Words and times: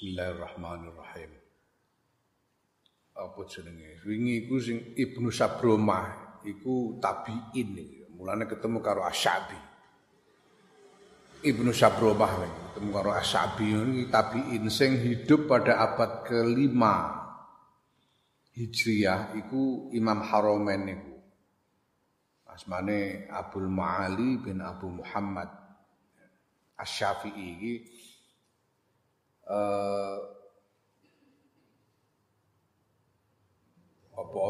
Bismillahirrahmanirrahim. 0.00 1.28
Apa 3.20 3.40
jenenge? 3.52 4.00
Wingi 4.08 4.48
iku 4.48 4.56
sing 4.56 4.96
Ibnu 4.96 5.28
Sabromah 5.28 6.40
iku 6.40 6.96
tabiin. 6.96 8.08
Mulane 8.16 8.48
ketemu 8.48 8.80
karo 8.80 9.04
Asyabi. 9.04 9.60
Ibnu 11.44 11.68
Sabromah 11.76 12.32
ketemu 12.72 12.88
karo 12.96 13.12
Asyabi 13.12 13.76
ini 13.76 14.08
tabiin 14.08 14.72
sing 14.72 14.96
hidup 15.04 15.44
pada 15.44 15.76
abad 15.76 16.24
kelima 16.24 17.20
Hijriyah 18.56 19.36
iku 19.36 19.92
Imam 19.92 20.24
Haromen 20.24 20.82
iku. 20.96 21.12
Asmane 22.48 23.28
Abdul 23.28 23.68
Ma'ali 23.68 24.40
bin 24.40 24.64
Abu 24.64 24.88
Muhammad 24.88 25.60
Asy-Syafi'i 26.80 27.46
iki 27.60 27.72
eh, 29.50 30.16
apa? 34.14 34.44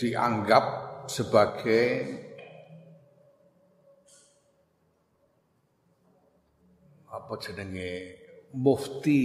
Dianggap 0.00 0.64
sebagai 1.06 1.88
apa 7.12 7.32
jenenge? 7.38 7.92
Mufti. 8.52 9.24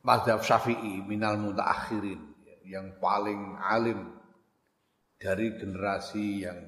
Mazhab 0.00 0.40
Syafi'i 0.40 1.04
minal 1.04 1.36
mutaakhirin 1.36 2.32
yang 2.64 2.96
paling 2.96 3.60
alim 3.60 4.08
dari 5.20 5.52
generasi 5.52 6.48
yang 6.48 6.60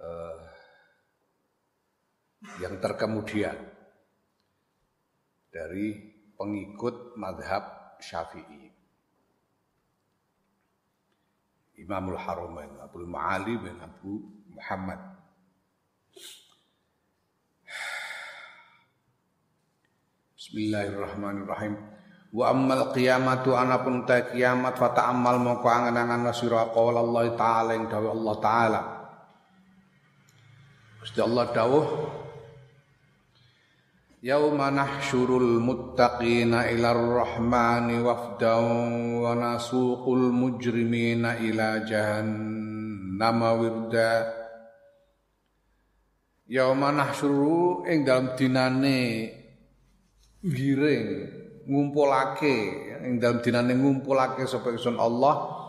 uh, 0.00 0.47
yang 2.62 2.78
terkemudian 2.78 3.56
dari 5.50 5.98
pengikut 6.38 7.18
madhab 7.18 7.98
syafi'i. 7.98 8.70
Imamul 11.78 12.18
Haramain 12.18 12.74
Abdul 12.82 13.06
Ma'ali 13.06 13.54
bin 13.58 13.78
Abu 13.78 14.22
Muhammad. 14.54 14.98
Bismillahirrahmanirrahim. 20.34 21.74
Wa 22.34 22.52
ammal 22.52 22.92
qiyamatu 22.92 23.56
anapun 23.56 24.04
ta 24.04 24.26
kiamat 24.26 24.76
fa 24.76 24.92
ta'ammal 24.92 25.38
mongko 25.40 25.64
angen-angen 25.70 26.28
sira 26.34 26.70
qala 26.70 27.00
Allah 27.00 27.24
taala 27.34 27.70
ing 27.78 27.86
dawuh 27.88 28.10
Allah 28.14 28.34
taala. 28.42 28.80
Gusti 30.98 31.20
Allah 31.24 31.46
dawuh 31.54 31.84
Yauma 34.18 34.74
nahsyurul 34.74 35.62
muttaqina 35.62 36.66
ila 36.74 36.90
rahmani 36.90 38.02
wafdan 38.02 38.66
wa 39.22 39.30
nasuqul 39.38 40.34
mujrimina 40.34 41.38
ila 41.38 41.86
jahannama 41.86 43.54
wirda. 43.54 44.26
Yauma 46.50 46.90
nahsyuru 46.90 47.86
ing 47.86 48.02
dalam 48.02 48.34
dinane 48.34 49.30
giring 50.42 51.06
ngumpulake 51.70 52.58
ing 53.06 53.22
dalam 53.22 53.38
dinane 53.38 53.70
ngumpulake 53.78 54.50
sapa 54.50 54.74
ingsun 54.74 54.98
Allah 54.98 55.62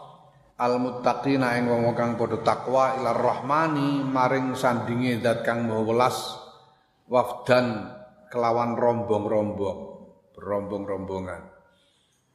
al 0.57 0.81
muttaqina 0.81 1.53
ing 1.61 1.69
wong 1.69 1.93
kang 1.93 2.17
padha 2.17 2.41
takwa 2.41 2.97
ila 2.97 3.13
rahmani 3.13 4.01
maring 4.09 4.57
sandinge 4.57 5.21
zat 5.21 5.45
kang 5.45 5.69
maha 5.69 5.85
welas 5.85 6.17
wafdan 7.05 7.98
kelawan 8.29 8.77
rombong-rombong, 8.77 9.79
berombong-rombongan. 10.37 11.43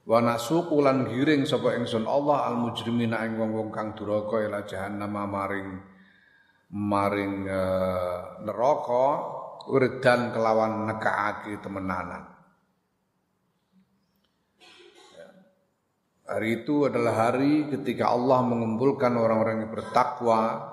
Wa 0.04 0.20
nasuqu 0.20 0.84
lan 0.84 1.08
giring 1.08 1.48
sapa 1.48 1.80
ingsun 1.80 2.04
Allah 2.04 2.44
al 2.52 2.60
mujrimina 2.60 3.24
ing 3.24 3.40
wong-wong 3.40 3.72
kang 3.72 3.96
duraka 3.96 4.44
ila 4.44 4.60
jahannam 4.68 5.16
maring 5.16 5.80
maring 6.74 7.48
uh, 7.48 8.42
neraka 8.44 9.06
urdan 9.70 10.34
kelawan 10.34 10.92
nekaake 10.92 11.56
temenanan. 11.64 12.34
Hari 16.24 16.64
itu 16.64 16.88
adalah 16.88 17.28
hari 17.28 17.68
ketika 17.68 18.12
Allah 18.12 18.40
mengumpulkan 18.44 19.12
orang-orang 19.12 19.64
yang 19.64 19.72
bertakwa 19.72 20.72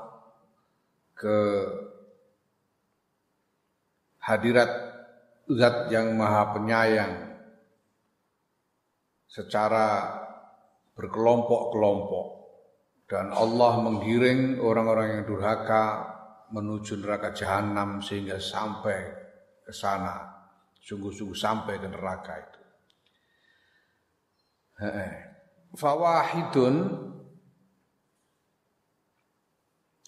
ke 1.11 1.37
hadirat 4.23 4.90
zat 5.57 5.91
yang 5.91 6.15
maha 6.15 6.53
penyayang. 6.55 7.13
Secara 9.27 10.17
berkelompok-kelompok. 10.95 12.27
Dan 13.11 13.35
Allah 13.35 13.83
menggiring 13.83 14.63
orang-orang 14.63 15.19
yang 15.19 15.23
durhaka 15.27 16.07
menuju 16.55 17.03
neraka 17.03 17.35
jahanam 17.35 17.99
sehingga 17.99 18.39
sampai 18.39 18.99
ke 19.67 19.71
sana. 19.75 20.31
Sungguh-sungguh 20.79 21.35
sampai 21.35 21.75
ke 21.79 21.87
neraka 21.91 22.33
itu. 22.39 22.61
Fawahidun 25.75 26.75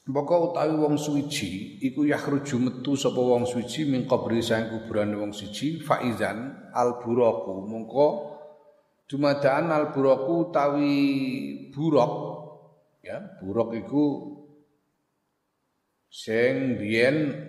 Pokok 0.04 0.52
utawi 0.52 0.76
wong 0.76 1.00
suci 1.00 1.80
iku 1.80 2.04
yakhruju 2.04 2.60
metu 2.60 2.92
sapa 3.00 3.24
wong 3.24 3.48
suci 3.48 3.88
min 3.88 4.04
qabri 4.04 4.44
sang 4.44 4.68
kuburane 4.68 5.16
wong 5.16 5.32
suci 5.32 5.80
faizan 5.80 6.68
al 6.76 7.00
buraku 7.00 7.64
mongko 7.64 8.08
dumadaan 9.08 9.72
al 9.72 9.96
buraku 9.96 10.52
utawi 10.52 10.92
buruk 11.72 12.14
ya 13.00 13.40
buruk 13.40 13.80
iku 13.80 14.06
sing 16.12 16.76
biyen 16.76 17.48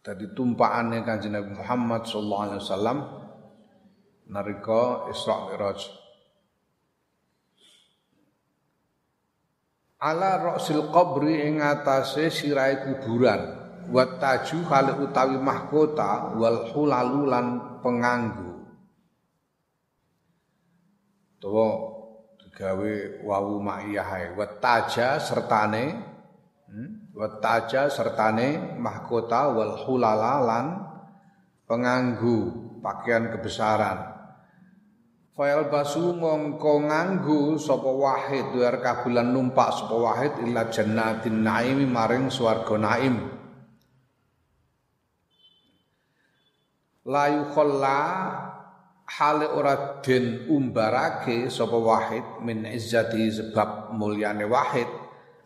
dadi 0.00 0.32
tumpakane 0.32 1.04
Kanjeng 1.04 1.36
Nabi 1.36 1.60
Muhammad 1.60 2.08
sallallahu 2.08 2.44
alaihi 2.48 2.62
wasallam 2.64 2.98
narika 4.32 5.12
Isra 5.12 5.52
Mi'raj 5.52 5.99
ala 10.00 10.40
roksil 10.40 10.88
qabri 10.88 11.46
ing 11.46 11.60
atase 11.60 12.32
sirai 12.32 12.82
kuburan. 12.82 13.60
Wa 13.90 14.06
taju 14.18 14.58
kali 14.64 14.92
utawi 15.02 15.36
mahkota 15.36 16.34
wal 16.38 16.70
hulalulan 16.72 17.78
penganggu 17.84 18.50
tuwa 21.40 21.68
digawe 22.36 23.24
wawu 23.24 23.64
ma'iyah 23.64 24.36
wa 24.36 24.46
taja 24.60 25.16
sertane 25.16 25.96
hmm? 26.68 27.16
wa 27.16 27.40
taja 27.40 27.88
sertane 27.88 28.76
mahkota 28.76 29.48
wal 29.48 29.80
hulalalan 29.88 30.84
penganggu 31.64 32.52
pakaian 32.84 33.32
kebesaran 33.32 34.09
Fayal 35.40 35.72
basu 35.72 36.12
mongko 36.12 36.84
nganggu 36.84 37.56
sapa 37.56 37.88
wahid 37.88 38.52
duar 38.52 38.76
kabulan 38.76 39.32
numpak 39.32 39.72
sapa 39.72 39.96
wahid 39.96 40.36
illa 40.44 40.68
jannatin 40.68 41.40
naimi 41.40 41.88
maring 41.88 42.28
swarga 42.28 42.76
naim. 42.76 43.24
Layu 47.08 47.48
khalla 47.56 48.00
hale 49.08 49.48
ora 49.48 50.04
den 50.04 50.44
umbarake 50.52 51.48
sapa 51.48 51.72
wahid 51.72 52.44
min 52.44 52.68
izzati 52.68 53.32
sebab 53.32 53.96
mulyane 53.96 54.44
wahid 54.44 54.92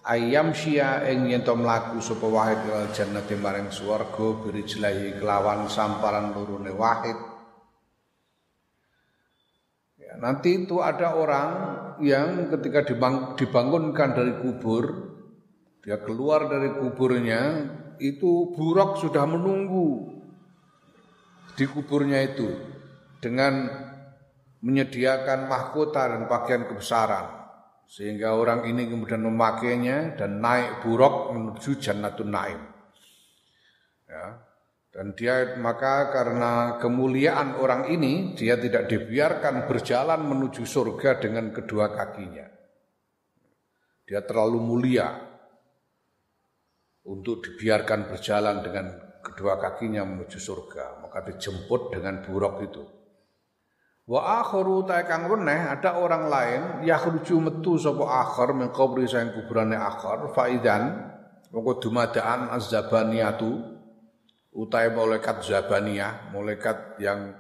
ayam 0.03 0.51
sia 0.59 1.07
ing 1.07 1.31
yen 1.31 1.47
mlaku 1.47 2.03
sapa 2.03 2.27
wahid 2.27 2.59
ila 2.67 2.91
jannati 2.91 3.39
maring 3.39 3.71
swarga 3.71 4.43
birijlahi 4.43 5.23
kelawan 5.23 5.71
samparan 5.71 6.35
lurune 6.35 6.75
wahid 6.75 7.34
nanti 10.19 10.67
itu 10.67 10.83
ada 10.83 11.15
orang 11.15 11.51
yang 12.03 12.51
ketika 12.51 12.83
dibangunkan 13.39 14.15
dari 14.15 14.35
kubur, 14.43 14.85
dia 15.81 16.03
keluar 16.03 16.51
dari 16.51 16.75
kuburnya, 16.75 17.43
itu 18.03 18.51
buruk 18.55 18.99
sudah 18.99 19.23
menunggu 19.27 20.19
di 21.55 21.65
kuburnya 21.71 22.19
itu 22.27 22.51
dengan 23.23 23.71
menyediakan 24.65 25.47
mahkota 25.47 26.11
dan 26.11 26.27
pakaian 26.27 26.67
kebesaran 26.67 27.45
sehingga 27.85 28.35
orang 28.35 28.65
ini 28.67 28.89
kemudian 28.89 29.23
memakainya 29.23 30.17
dan 30.19 30.41
naik 30.41 30.83
buruk 30.83 31.31
menuju 31.37 31.79
jannatun 31.79 32.31
naim. 32.33 32.61
Ya. 34.09 34.41
Dan 34.95 35.11
dia 35.19 35.59
maka 35.59 36.15
karena 36.15 36.79
kemuliaan 36.79 37.59
orang 37.59 37.91
ini 37.91 38.39
dia 38.39 38.55
tidak 38.55 38.87
dibiarkan 38.87 39.67
berjalan 39.67 40.23
menuju 40.23 40.63
surga 40.63 41.19
dengan 41.19 41.51
kedua 41.51 41.91
kakinya. 41.91 42.47
Dia 44.07 44.23
terlalu 44.23 44.63
mulia 44.63 45.11
untuk 47.11 47.43
dibiarkan 47.43 48.07
berjalan 48.07 48.63
dengan 48.63 48.87
kedua 49.19 49.59
kakinya 49.59 50.07
menuju 50.07 50.39
surga, 50.39 51.03
maka 51.03 51.27
dijemput 51.27 51.91
dengan 51.91 52.23
buruk 52.23 52.63
itu. 52.63 52.87
Wa 54.07 54.47
akharu 54.47 54.87
ta 54.87 55.03
kang 55.03 55.27
weneh 55.27 55.75
ada 55.75 55.99
orang 55.99 56.31
lain 56.31 56.63
yakhruju 56.87 57.41
metu 57.43 57.83
sapa 57.83 58.05
akhir 58.31 58.55
min 58.55 58.71
qabri 58.71 59.11
sayang 59.11 59.35
kuburane 59.35 59.75
akhir 59.75 60.31
faidan 60.37 61.03
mongko 61.51 61.83
dumadaan 61.83 62.53
utai 64.55 64.95
malaikat 64.95 65.43
zabaniyah 65.43 66.31
malaikat 66.31 67.03
yang 67.03 67.35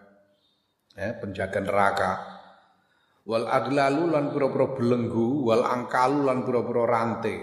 eh, 0.98 1.14
penjaga 1.14 1.62
neraka. 1.62 2.12
Wal 3.24 3.48
aglalu 3.48 4.12
lan 4.12 4.36
pira-pira 4.36 4.76
belenggu 4.76 5.48
wal 5.48 5.64
angkalu 5.64 6.28
lan 6.28 6.44
pira-pira 6.44 6.84
rantai. 6.84 7.38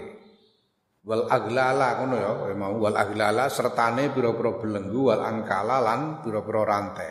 Wal 1.02 1.26
aglala 1.26 1.98
ngono 1.98 2.14
ya 2.14 2.32
mau. 2.54 2.78
Wal 2.78 2.94
aglala 2.94 3.50
sertane 3.50 4.14
pira-pira 4.14 4.54
belenggu 4.62 5.10
wal 5.10 5.22
angkala 5.26 5.82
lan 5.82 6.22
pira-pira 6.22 6.62
rantai. 6.62 7.10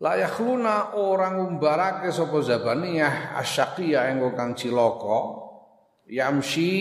La 0.00 0.16
orang 0.96 1.44
umbarake 1.44 2.08
sapa 2.08 2.40
zabaniyah 2.40 3.36
asyaqiyah 3.36 4.08
engko 4.16 4.32
kang 4.32 4.56
cilaka. 4.56 5.20
Yamsi 6.08 6.72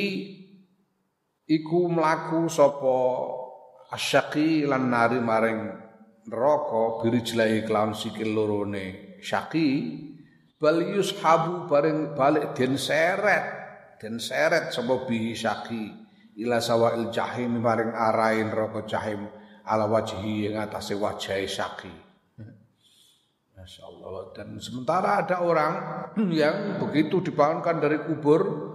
iku 1.44 1.92
mlaku 1.92 2.48
sapa 2.48 2.98
asyaqi 3.89 4.69
lan 4.69 4.89
nari 4.89 5.19
maring 5.21 5.62
neraka 6.30 7.01
birijlahi 7.01 7.65
kelawan 7.65 7.97
sikil 7.97 8.31
lorone 8.33 9.18
syaqi 9.21 9.69
bal 10.62 10.77
yushabu 10.94 11.65
bareng 11.65 12.13
balik 12.13 12.53
den 12.53 12.77
seret 12.77 13.45
den 13.97 14.21
seret 14.21 14.69
sapa 14.69 15.09
bihi 15.09 15.33
syaqi 15.33 15.83
ila 16.45 16.62
sawail 16.62 17.09
jahim 17.09 17.57
maring 17.59 17.91
arain 17.91 18.53
neraka 18.53 18.86
jahim 18.86 19.25
ala 19.65 19.89
wajhi 19.89 20.53
ing 20.53 20.56
atase 20.62 20.94
wajahe 20.94 21.50
syaqi 21.50 22.09
Masya 23.59 23.83
Allah. 23.86 24.31
Dan 24.33 24.56
sementara 24.57 25.19
ada 25.21 25.44
orang 25.44 25.74
yang 26.31 26.80
begitu 26.80 27.19
dibangunkan 27.19 27.77
dari 27.83 28.00
kubur, 28.01 28.69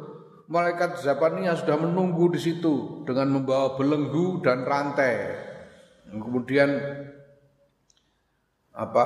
malaikat 0.49 1.01
Zabania 1.01 1.57
sudah 1.57 1.81
menunggu 1.81 2.33
di 2.33 2.41
situ 2.41 3.05
dengan 3.09 3.41
membawa 3.41 3.77
belenggu 3.77 4.45
dan 4.45 4.65
rantai. 4.65 5.15
Kemudian 6.09 6.71
apa 8.75 9.05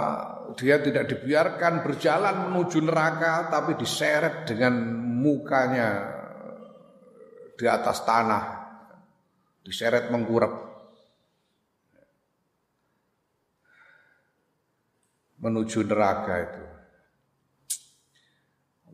dia 0.57 0.81
tidak 0.81 1.13
dibiarkan 1.13 1.85
berjalan 1.85 2.51
menuju 2.51 2.79
neraka 2.81 3.53
tapi 3.53 3.77
diseret 3.77 4.49
dengan 4.49 4.73
mukanya 5.21 6.17
di 7.59 7.69
atas 7.69 8.01
tanah 8.09 8.45
diseret 9.69 10.09
mengkurap 10.09 10.69
menuju 15.39 15.85
neraka 15.87 16.35
itu. 16.43 16.65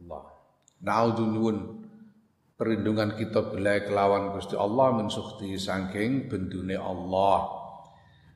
Allah. 0.02 0.24
Naudunun 0.84 1.83
perlindungan 2.54 3.18
kita 3.18 3.50
bila 3.50 3.82
kelawan 3.82 4.30
Gusti 4.30 4.54
Allah 4.54 4.94
min 4.94 5.10
sukti 5.10 5.58
saking 5.58 6.30
bendune 6.30 6.78
Allah. 6.78 7.64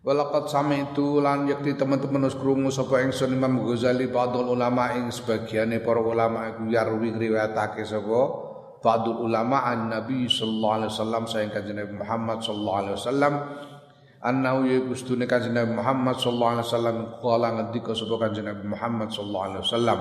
Walaqad 0.03 0.49
itu 0.79 1.19
lan 1.19 1.51
yakti 1.51 1.75
teman-teman 1.75 2.31
wis 2.31 2.39
krungu 2.39 2.71
sapa 2.71 3.03
ingsun 3.03 3.35
Imam 3.35 3.61
Ghazali 3.67 4.07
ba'dul 4.07 4.47
ulama 4.47 4.95
ing 4.95 5.11
sebagiane 5.11 5.83
para 5.83 5.99
ulama 5.99 6.49
iku 6.55 6.71
yarwi 6.71 7.13
riwayatake 7.19 7.83
sapa 7.83 8.21
ba'dul 8.79 9.27
ulama 9.27 9.67
an 9.67 9.91
Nabi 9.91 10.31
sallallahu 10.31 10.75
alaihi 10.81 10.91
wasallam 10.95 11.23
sayang 11.27 11.51
kanjeng 11.51 11.79
Nabi 11.83 11.95
Muhammad 11.99 12.39
sallallahu 12.41 12.79
alaihi 12.79 12.97
wasallam 12.97 13.35
annahu 14.23 14.59
ya 14.71 14.79
gustune 14.87 15.27
kanjeng 15.27 15.55
Nabi 15.59 15.73
Muhammad 15.77 16.17
sallallahu 16.17 16.53
alaihi 16.57 16.67
wasallam 16.71 16.97
kala 17.19 17.49
ngendika 17.59 17.93
sapa 17.93 18.15
kanjeng 18.23 18.47
Nabi 18.47 18.65
Muhammad 18.65 19.09
sallallahu 19.11 19.47
alaihi 19.51 19.63
wasallam 19.67 19.99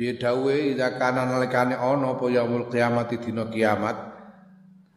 Piye 0.00 0.16
dawe 0.16 0.72
ida 0.72 0.96
kana 0.96 1.28
nalikane 1.28 1.76
ana 1.76 2.16
apa 2.16 2.24
yaumul 2.32 2.72
kiamat 2.72 3.20
dina 3.20 3.44
kiamat 3.52 4.00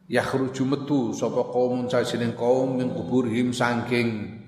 yakhruju 0.08 0.64
metu 0.64 1.12
sapa 1.12 1.44
kaum 1.52 1.84
sajining 1.92 2.32
kaum 2.32 2.80
min 2.80 2.88
kuburhim 2.88 3.52
saking 3.52 4.40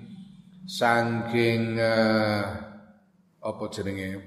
saking 0.65 1.77
uh, 1.77 2.41
apa 3.37 3.63
jenenge? 3.69 4.17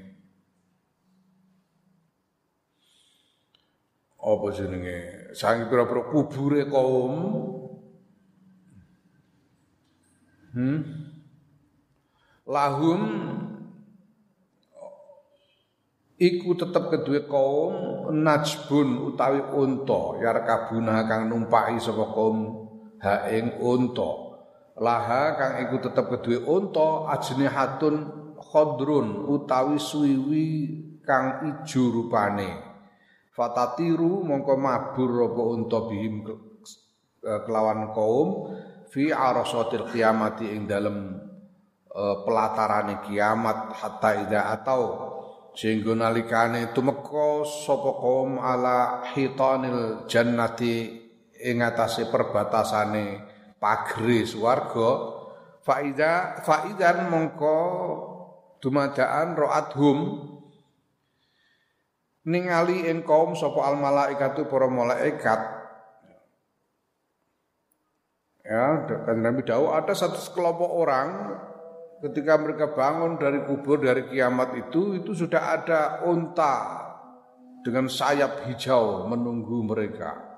Apa 4.23 4.47
jenenge? 4.55 5.35
Saking 5.35 5.67
pira-pira 5.67 6.15
kubure 6.15 6.63
kaum. 6.71 7.15
Hmm? 10.55 10.79
Lahum 12.47 13.03
iku 16.21 16.53
tetep 16.53 16.93
kedua 16.93 17.25
kaum 17.25 17.75
najbun 18.13 19.09
utawi 19.09 19.41
unta. 19.57 20.21
Yarkabuna 20.21 21.09
kang 21.09 21.33
numpaki 21.33 21.81
sapa 21.81 22.13
kaum 22.13 22.69
ha 23.01 23.25
ing 23.33 23.57
unta. 23.65 24.29
Laha 24.77 25.35
kang 25.41 25.53
iku 25.65 25.81
tetep 25.81 26.13
kedua 26.13 26.45
unta 26.45 27.09
ajnihatun 27.17 27.95
khadrun 28.37 29.25
utawi 29.33 29.81
suwiwi 29.81 30.49
kang 31.01 31.49
ijo 31.49 31.89
rupane. 31.89 32.69
Fatatiru 33.33 34.21
mongko 34.21 34.55
mabur 34.61 35.33
apa 35.33 35.43
unta 35.57 35.79
bihim 35.89 36.29
kelawan 37.21 37.97
kaum 37.97 38.53
fi 38.93 39.09
arasatil 39.09 39.89
kiamati 39.89 40.51
ing 40.51 40.69
dalem 40.69 41.17
uh, 41.95 42.27
pelatarane 42.27 43.01
kiamat 43.07 43.73
hatta 43.77 44.11
ida 44.25 44.51
atau 44.51 45.10
sehingga 45.55 45.99
nalikane 45.99 46.71
tumeka 46.71 47.43
sapa 47.47 47.91
kaum 47.99 48.39
ala 48.39 49.03
hitanil 49.11 50.07
jannati 50.07 50.75
ing 51.41 51.65
atase 51.65 52.07
perbatasane 52.07 53.07
pagri 53.59 54.23
swarga 54.23 54.91
faida 55.67 56.39
faidan 56.45 57.11
mongko 57.11 57.59
dumadaan 58.63 59.35
roathum 59.35 59.99
ningali 62.29 62.87
ing 62.87 63.03
kaum 63.03 63.33
sapa 63.35 63.65
al 63.65 63.77
malaikatu 63.81 64.47
para 64.47 64.69
malaikat. 64.69 65.41
Ya, 68.41 68.83
dan 68.83 69.23
Nabi 69.23 69.47
Daud 69.47 69.71
ada 69.71 69.95
satu 69.95 70.19
kelompok 70.35 70.71
orang 70.75 71.39
ketika 72.01 72.41
mereka 72.41 72.73
bangun 72.73 73.21
dari 73.21 73.45
kubur 73.45 73.81
dari 73.81 74.09
kiamat 74.09 74.57
itu 74.57 74.97
itu 74.97 75.13
sudah 75.13 75.61
ada 75.61 75.81
unta 76.09 76.89
dengan 77.61 77.89
sayap 77.89 78.49
hijau 78.49 79.05
menunggu 79.09 79.65
mereka. 79.65 80.29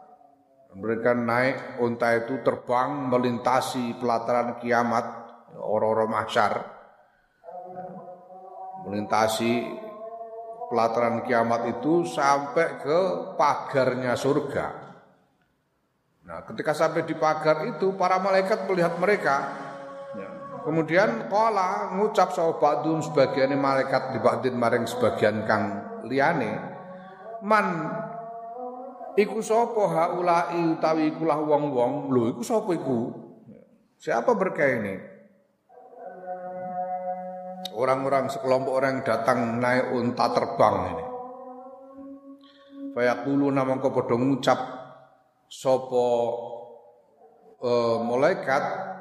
Mereka 0.73 1.12
naik 1.12 1.85
unta 1.85 2.16
itu 2.16 2.40
terbang 2.40 3.12
melintasi 3.12 4.00
pelataran 4.00 4.57
kiamat 4.57 5.04
orang-orang 5.61 6.09
mahsyar 6.09 6.73
melintasi 8.87 9.62
pelataran 10.71 11.23
kiamat 11.23 11.78
itu 11.78 12.02
sampai 12.09 12.81
ke 12.83 13.00
pagarnya 13.38 14.19
surga. 14.19 14.66
Nah, 16.23 16.38
ketika 16.47 16.73
sampai 16.73 17.02
di 17.07 17.14
pagar 17.19 17.66
itu 17.66 17.95
para 17.99 18.19
malaikat 18.23 18.66
melihat 18.71 18.95
mereka. 18.99 19.62
Kemudian 20.62 21.26
kola 21.26 21.90
ngucap 21.99 22.31
sahabatun 22.31 23.02
sebagian 23.02 23.50
malaikat 23.59 24.14
dibaktin 24.14 24.54
maring 24.54 24.87
sebagian 24.87 25.42
kang 25.42 25.83
liane. 26.07 26.54
Man 27.42 27.66
iku 29.19 29.42
sapa 29.42 29.83
haulai 29.90 30.78
utawi 30.78 31.11
ikulah 31.11 31.42
wong-wong. 31.42 32.14
Lho 32.14 32.31
iku 32.31 32.42
sapa 32.47 32.71
iku? 32.78 33.11
Siapa 33.99 34.35
mereka 34.38 34.62
ini? 34.66 34.95
Orang-orang 37.73 38.31
sekelompok 38.31 38.73
orang 38.75 38.90
yang 39.00 39.02
datang 39.02 39.38
naik 39.59 39.90
unta 39.97 40.26
terbang 40.31 40.76
ini. 40.95 41.04
Fayaquluna 42.92 43.64
mongko 43.64 43.88
padha 43.90 44.14
ngucap 44.21 44.61
sopo 45.49 46.07
uh, 47.64 47.97
malaikat 48.04 48.91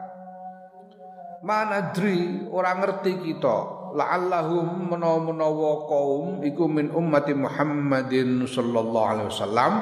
manadri 1.41 2.47
orang 2.49 2.85
ngerti 2.85 3.13
kita. 3.21 3.81
La'allahum 3.91 4.87
menawa-menawa 4.87 5.83
kaum 5.89 6.39
iku 6.47 6.71
min 6.71 6.95
ummati 6.95 7.35
Muhammadin 7.35 8.47
sallallahu 8.47 9.07
alaihi 9.11 9.27
wasallam 9.27 9.73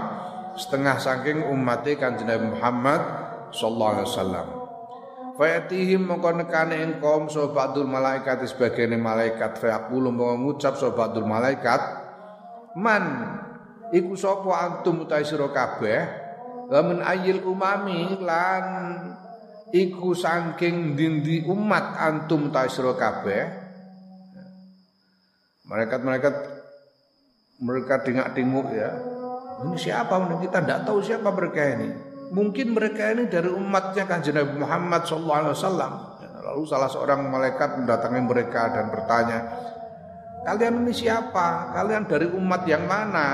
setengah 0.58 0.98
saking 0.98 1.46
ummate 1.46 1.94
Kanjeng 1.94 2.26
Nabi 2.26 2.58
Muhammad 2.58 3.02
sallallahu 3.54 3.92
alaihi 3.94 4.10
wasallam. 4.10 4.48
Fayatihim 5.40 6.10
mongko 6.10 6.36
nekane 6.36 6.84
ing 6.84 6.92
kaum 7.00 7.30
sobatul 7.30 7.86
malaikat 7.86 8.44
sebagian 8.50 8.98
malaikat. 8.98 9.62
Fayaqulu 9.62 10.10
mongko 10.10 10.36
ngucap 10.42 10.74
sobatul 10.76 11.30
malaikat 11.30 11.80
man 12.76 13.04
iku 13.94 14.18
sapa 14.18 14.52
antum 14.58 15.06
utahe 15.06 15.22
sira 15.22 15.54
kabeh? 15.54 16.02
Wa 16.66 16.82
min 16.82 17.06
ayil 17.06 17.46
umami 17.46 18.20
lan 18.20 18.66
iku 19.74 20.18
saking 20.18 20.98
dindi 20.98 21.46
umat 21.46 21.98
antum 21.98 22.50
tasro 22.50 22.98
kabeh 22.98 23.70
Mereka-mereka 25.70 26.30
mereka 27.62 28.02
dengak-denguk 28.02 28.74
ya. 28.74 28.90
Ini 29.62 29.78
siapa? 29.78 30.18
Kita 30.42 30.66
tidak 30.66 30.82
tahu 30.82 30.98
siapa 30.98 31.30
mereka 31.30 31.62
ini. 31.78 31.90
Mungkin 32.34 32.74
mereka 32.74 33.14
ini 33.14 33.30
dari 33.30 33.54
umatnya 33.54 34.10
kanjeng 34.10 34.42
Nabi 34.42 34.66
Muhammad 34.66 35.06
SAW. 35.06 35.94
Lalu 36.42 36.62
salah 36.66 36.90
seorang 36.90 37.22
malaikat 37.30 37.78
mendatangi 37.78 38.22
mereka 38.26 38.74
dan 38.74 38.90
bertanya, 38.90 39.40
kalian 40.50 40.82
ini 40.82 40.94
siapa? 40.96 41.70
Kalian 41.78 42.10
dari 42.10 42.26
umat 42.34 42.66
yang 42.66 42.90
mana? 42.90 43.28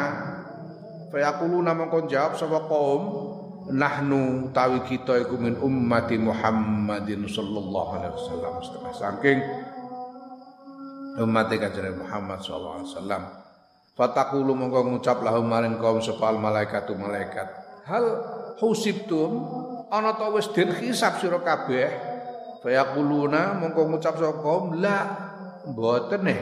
Fayaqulu 1.15 1.63
nama 1.63 1.87
kon 1.87 2.11
jawab 2.11 2.35
sama 2.35 2.67
kaum 2.67 3.34
nahnu 3.71 4.53
tawi 4.53 4.85
kita 4.85 5.25
iku 5.25 5.39
min 5.41 5.57
ummati 5.57 6.21
Muhammadin 6.21 7.25
sallallahu 7.25 7.89
alaihi 7.97 8.13
wasallam. 8.13 8.53
Setengah 8.61 8.93
saking 8.93 9.39
umat 11.25 11.49
kanjeng 11.49 11.97
Muhammad 11.97 12.39
sallallahu 12.43 12.75
alaihi 12.81 12.91
wasallam. 12.93 13.23
Fatakulu 13.95 14.51
mongko 14.51 14.79
ngucap 14.91 15.23
lahum 15.23 15.47
maring 15.47 15.79
kaum 15.79 16.03
sepal 16.03 16.35
malaikatu 16.35 16.99
malaikat 16.99 17.47
hal 17.87 18.05
husibtum 18.59 19.39
ana 19.87 20.17
ta 20.17 20.27
wis 20.33 20.51
den 20.51 20.73
hisab 20.75 21.21
sira 21.21 21.39
kabeh? 21.39 21.87
Fayaquluna 22.65 23.61
mongko 23.61 23.87
ngucap 23.93 24.17
sapa 24.17 24.41
kaum 24.41 24.81
la 24.81 24.97
mboten 25.69 26.25
eh 26.27 26.41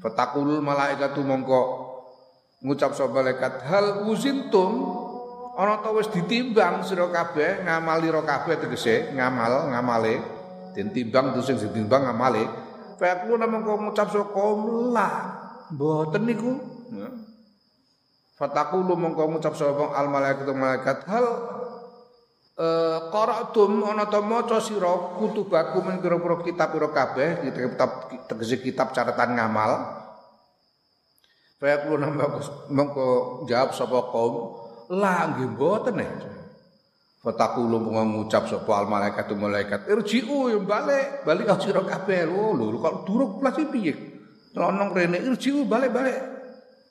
fatakulul 0.00 0.64
malaikatu 0.64 1.20
mongko 1.20 1.62
ngucap 2.64 2.96
sapa 2.96 3.22
malaikat. 3.22 3.62
Hal 3.68 4.08
uzintum 4.08 5.05
ana 5.56 5.80
ta 5.80 5.88
wis 5.96 6.12
ditimbang 6.12 6.84
sira 6.84 7.08
kabeh 7.08 7.64
ngamali 7.64 8.12
ro 8.12 8.22
kabeh 8.22 8.60
tegese 8.60 9.16
ngamal 9.16 9.72
ngamale 9.72 10.20
den 10.76 10.92
timbang 10.92 11.32
terus 11.32 11.48
sing 11.48 11.56
ditimbang 11.56 12.04
ngamale 12.04 12.66
Fayaqulu 12.96 13.36
namang 13.36 13.60
kau 13.60 13.76
ngucap 13.76 14.08
so 14.08 14.24
kaum 14.32 14.92
la 14.96 15.08
mboten 15.68 16.24
niku. 16.24 16.56
Ya. 16.88 17.08
Fatakulu 18.36 18.96
mongko 18.96 19.36
ngucap 19.36 19.52
sapa 19.56 19.96
al 19.96 20.08
malaikat 20.08 20.48
malaikat 20.52 21.04
hal 21.08 21.26
eh 22.56 23.00
qara'tum 23.12 23.84
ana 23.84 24.08
ta 24.08 24.24
maca 24.24 24.60
sira 24.64 25.16
kutubaku 25.20 25.84
men 25.84 26.00
pira-pira 26.00 26.40
kitab 26.40 26.72
pira 26.72 26.88
kabeh 26.88 27.44
kitab 27.52 28.08
tegese 28.28 28.56
kitab 28.64 28.96
catatan 28.96 29.36
ngamal. 29.36 29.72
Fayaqulu 31.60 32.00
namang 32.00 32.40
mongko 32.72 33.08
jawab 33.44 33.76
sapa 33.76 34.08
kaum 34.08 34.65
la 34.92 35.34
nggih 35.34 35.48
mboten 35.54 35.94
nih. 35.98 36.10
Fatakulu 37.26 37.90
mengucap 37.90 38.46
sapa 38.46 38.70
al 38.70 38.86
malaikat 38.86 39.26
malaikat 39.34 39.90
irji'u 39.90 40.46
yang 40.46 40.62
balik 40.62 41.26
balik 41.26 41.50
sira 41.58 41.82
kabeh. 41.82 42.22
Lho 42.22 42.54
lho 42.54 42.78
kalau 42.78 43.02
duruk 43.02 43.42
plus 43.42 43.58
piye? 43.66 43.94
Lonong 44.54 44.94
rene 44.94 45.18
irji'u 45.26 45.66
balik 45.66 45.90
balik 45.90 46.18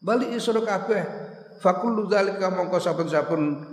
balik 0.03 0.35
sira 0.43 0.59
kabeh. 0.59 1.03
Fakullu 1.63 2.11
zalika 2.11 2.51
mongko 2.51 2.83
saben-saben 2.83 3.63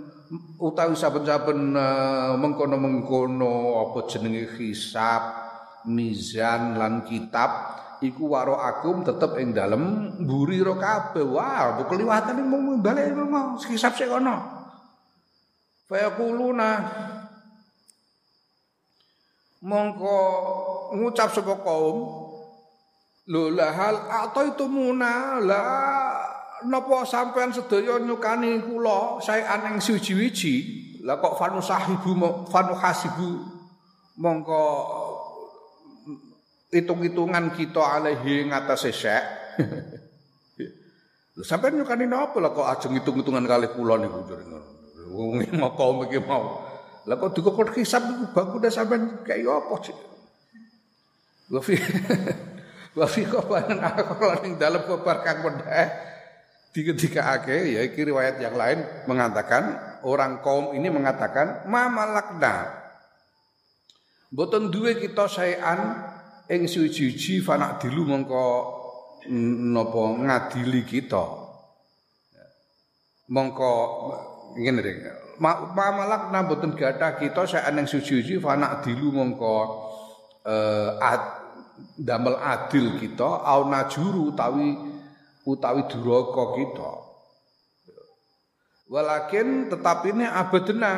utawi 0.55 0.95
saben-saben 0.95 1.75
uh, 1.75 2.33
mengkono-mengkono 2.39 3.83
apa 3.83 4.07
jenenge 4.07 4.55
hisab 4.55 5.35
mizan 5.83 6.79
lan 6.79 7.03
kitab 7.03 7.82
iku 8.03 8.35
waro 8.35 8.59
akum 8.59 9.07
tetep 9.07 9.39
ing 9.39 9.55
dalem 9.55 10.11
mburi 10.19 10.59
ro 10.59 10.75
kabeh. 10.75 11.23
Wah 11.23 11.79
wow, 11.79 11.87
keliwatan 11.87 12.43
mung 12.43 12.83
balik 12.83 13.15
mau 13.15 13.55
hisab 13.55 13.95
sik 13.95 14.11
kono. 14.11 14.35
Fayaquluna 15.87 16.69
mongko 19.63 20.19
ngucap 20.99 21.31
sapa 21.31 21.55
kaum 21.63 21.97
lho 23.23 23.47
itu 24.43 24.65
muna 24.67 25.39
la 25.39 25.63
napa 26.67 27.07
sampean 27.07 27.55
sedaya 27.55 27.99
nyukani 28.03 28.59
kula 28.63 29.23
saean 29.23 29.71
ing 29.71 29.75
siji-wiji? 29.79 30.55
Lah 31.03 31.19
kok 31.19 31.35
fanu 31.35 31.59
sahibu 31.59 32.15
fanu 32.47 32.75
hasibu 32.79 33.43
mongko 34.19 34.63
hitung-hitungan 36.73 37.53
kita 37.53 37.79
alaihi 37.79 38.49
ngatasé 38.49 38.89
syek 38.89 39.23
Lho 41.33 41.41
sampean 41.41 41.73
nyukani 41.81 42.05
napa 42.05 42.37
lah 42.37 42.53
kok 42.53 42.69
ajeng 42.69 42.93
hitung-hitungan 43.01 43.49
kalih 43.49 43.73
kula 43.73 43.97
niku 43.97 44.21
Wong 45.13 45.45
mau 45.61 45.73
kaum 45.77 46.05
iki 46.09 46.17
mau. 46.21 46.61
Lah 47.05 47.17
kok 47.17 47.33
dikokot 47.37 47.73
hisab 47.77 48.05
niku 48.05 48.25
bangku 48.33 48.61
dah 48.61 48.69
sampean 48.69 49.25
kaya 49.25 49.49
apa 49.49 49.75
sih? 49.81 49.97
Wa 51.49 51.61
fi 51.61 51.73
wa 52.97 53.05
fi 53.09 53.25
qabalan 53.25 53.81
akal 53.81 54.45
ning 54.45 54.61
dalem 54.61 54.85
kabar 54.85 55.25
kang 55.25 55.41
pendah 55.41 55.89
diketikake 56.73 57.77
ya 57.77 57.81
iki 57.85 58.01
riwayat 58.05 58.41
yang 58.41 58.57
lain 58.57 58.81
mengatakan 59.05 59.77
orang 60.05 60.41
kaum 60.41 60.73
ini 60.73 60.89
mengatakan 60.89 61.69
ma 61.69 61.89
malakna 61.89 62.81
Boten 64.33 64.73
duwe 64.73 64.97
kita 64.97 65.29
saean 65.29 66.12
ing 66.53 66.69
suci-suci 66.69 67.41
fanak 67.41 67.81
dilu 67.81 68.05
mongko 68.05 68.45
napa 69.73 70.03
ngadili 70.21 70.85
kita. 70.85 71.23
Mongko 73.33 73.71
ngene 74.59 74.79
rek 74.85 74.97
malak 75.41 76.29
namboten 76.29 76.77
kita 76.77 77.41
sak 77.49 77.65
nang 77.73 77.89
suci-suci 77.89 78.37
fanak 78.37 78.85
dilu 78.85 79.09
mongko 79.09 79.55
eh 80.43 80.91
ad, 80.99 81.23
damel 81.97 82.37
adil 82.37 82.99
kita 82.99 83.41
au 83.47 83.65
najuru 83.71 84.29
utawi 84.29 84.77
utawi 85.47 85.81
duraka 85.89 86.43
kita. 86.59 86.91
Walakin 88.93 89.73
tetapi 89.73 90.13
ini 90.13 90.25
abadena 90.27 90.91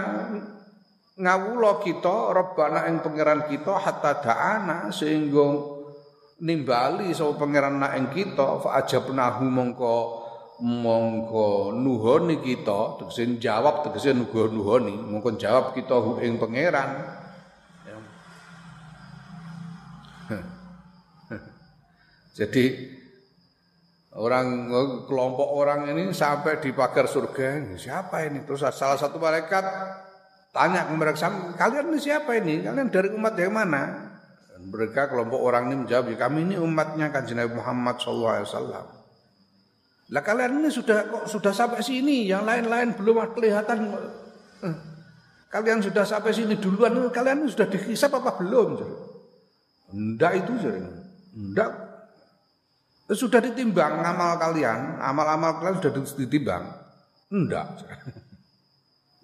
ngawula 1.15 1.79
kita 1.79 2.36
robana 2.36 2.91
ing 2.91 3.00
pangeran 3.00 3.48
kita 3.48 3.79
hatta 3.79 4.19
da'ana 4.19 4.91
sehingga 4.91 5.48
nimbali 6.43 7.15
sapa 7.15 7.39
pangeran 7.39 7.79
nak 7.79 7.95
ing 7.95 8.12
kita 8.12 8.60
fa 8.60 8.84
ajabnahu 8.84 9.48
mongko 9.48 9.95
mongko 10.60 11.72
nuhoni 11.72 12.43
kita 12.43 13.00
tegese 13.00 13.39
jawab 13.39 13.88
tegese 13.88 14.12
nuhoni 14.12 14.91
mongko 15.00 15.39
jawab 15.39 15.72
kita 15.72 16.19
ing 16.24 16.36
pangeran. 16.36 16.89
Jadi 22.36 22.91
orang 24.19 24.67
kelompok 25.07 25.48
orang 25.55 25.88
ini 25.95 26.12
sampai 26.12 26.60
di 26.60 26.75
pagar 26.75 27.07
surga 27.07 27.63
siapa 27.79 28.27
ini? 28.27 28.43
Terus 28.43 28.67
salah 28.75 29.00
satu 29.00 29.15
malaikat 29.15 29.63
tanya 30.55 30.88
ke 30.88 30.93
mereka 30.95 31.27
kalian 31.59 31.91
ini 31.91 32.00
siapa 32.00 32.31
ini 32.39 32.63
kalian 32.63 32.88
dari 32.88 33.12
umat 33.12 33.35
yang 33.35 33.51
mana 33.51 34.15
mereka 34.65 35.12
kelompok 35.12 35.38
orang 35.43 35.69
ini 35.69 35.75
menjawab 35.83 36.09
ya, 36.09 36.15
kami 36.15 36.47
ini 36.47 36.55
umatnya 36.55 37.12
kan 37.12 37.27
Nabi 37.27 37.53
Muhammad 37.53 38.00
wasallam 38.00 38.95
lah 40.13 40.21
kalian 40.21 40.62
ini 40.62 40.69
sudah 40.69 41.09
kok 41.09 41.25
sudah 41.25 41.50
sampai 41.50 41.81
sini, 41.81 42.29
yang 42.29 42.45
lain-lain 42.45 42.93
belum 42.93 43.25
kelihatan. 43.33 43.89
Eh, 44.62 44.75
kalian 45.50 45.81
sudah 45.81 46.05
sampai 46.05 46.29
sini 46.29 46.62
duluan, 46.62 46.93
kalian 47.09 47.41
ini 47.41 47.50
sudah 47.50 47.65
dihisap 47.65 48.13
apa 48.13 48.38
belum? 48.38 48.85
Enggak 49.89 50.45
itu 50.45 50.53
jadi. 50.62 50.81
Enggak. 51.33 51.71
Sudah 53.17 53.41
ditimbang 53.41 54.01
amal 54.01 54.38
kalian, 54.38 55.01
amal-amal 55.01 55.57
kalian 55.57 55.81
sudah 55.81 55.91
ditimbang. 56.21 56.69
Enggak. 57.33 57.65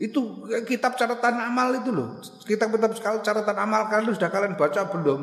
Itu 0.02 0.50
kitab 0.66 0.98
catatan 0.98 1.38
amal 1.38 1.78
itu 1.78 1.94
loh. 1.94 2.18
Kitab-kitab 2.50 2.98
catatan 3.22 3.58
amal 3.62 3.86
kalian 3.86 4.18
sudah 4.18 4.34
kalian 4.34 4.58
baca 4.58 4.90
belum? 4.90 5.22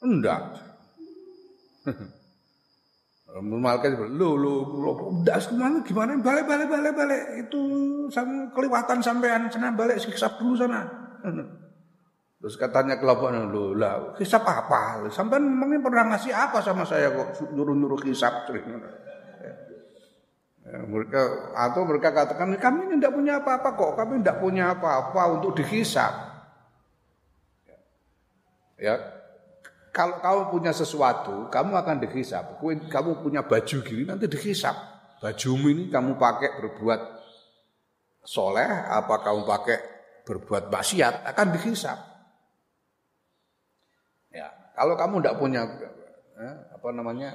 Enggak. 0.00 0.56
Malaikat 3.36 4.00
lu 4.16 4.40
lu 4.40 4.54
udah 5.20 5.36
ke 5.36 5.52
mana 5.52 5.84
gimana 5.84 6.16
balik 6.24 6.48
balik 6.48 6.72
balik 6.72 6.92
balik 6.96 7.22
itu 7.44 7.60
sama 8.08 8.48
kelewatan 8.56 9.04
sampean 9.04 9.52
sana 9.52 9.76
balik 9.76 10.00
siksa 10.00 10.32
dulu 10.40 10.56
sana. 10.56 10.88
Terus 12.40 12.56
katanya 12.56 12.96
kelompoknya 12.96 13.44
lu 13.44 13.76
lah 13.76 14.16
hisap 14.16 14.48
apa? 14.48 15.04
Sampean 15.12 15.44
memangnya 15.44 15.84
pernah 15.84 16.16
ngasih 16.16 16.32
apa 16.32 16.64
sama 16.64 16.88
saya 16.88 17.12
kok 17.12 17.52
nyuruh 17.52 17.76
nyuruh 17.76 18.00
ya, 18.08 18.16
mereka 20.66 21.54
atau 21.54 21.86
mereka 21.86 22.10
katakan 22.10 22.58
kami 22.58 22.90
ini 22.90 22.94
tidak 22.98 23.14
punya 23.14 23.38
apa-apa 23.38 23.68
kok 23.78 23.92
kami 23.94 24.18
tidak 24.22 24.38
punya 24.42 24.64
apa-apa 24.74 25.22
untuk 25.38 25.62
dihisap 25.62 26.12
ya 28.76 29.16
kalau 29.96 30.20
kamu 30.20 30.40
punya 30.52 30.76
sesuatu, 30.76 31.48
kamu 31.48 31.72
akan 31.72 32.04
dihisap. 32.04 32.60
Kamu 32.92 33.24
punya 33.24 33.40
baju 33.40 33.76
gini 33.80 34.04
nanti 34.04 34.28
dihisap. 34.28 34.76
Bajumu 35.24 35.72
ini 35.72 35.88
kamu 35.88 36.20
pakai 36.20 36.60
berbuat 36.60 37.00
soleh, 38.20 38.68
apa 38.68 39.24
kamu 39.24 39.48
pakai 39.48 39.78
berbuat 40.28 40.68
maksiat 40.68 41.24
akan 41.32 41.46
dihisap. 41.56 41.96
Ya, 44.36 44.52
kalau 44.76 45.00
kamu 45.00 45.24
tidak 45.24 45.40
punya 45.40 45.64
eh, 46.36 46.56
apa 46.76 46.88
namanya 46.92 47.30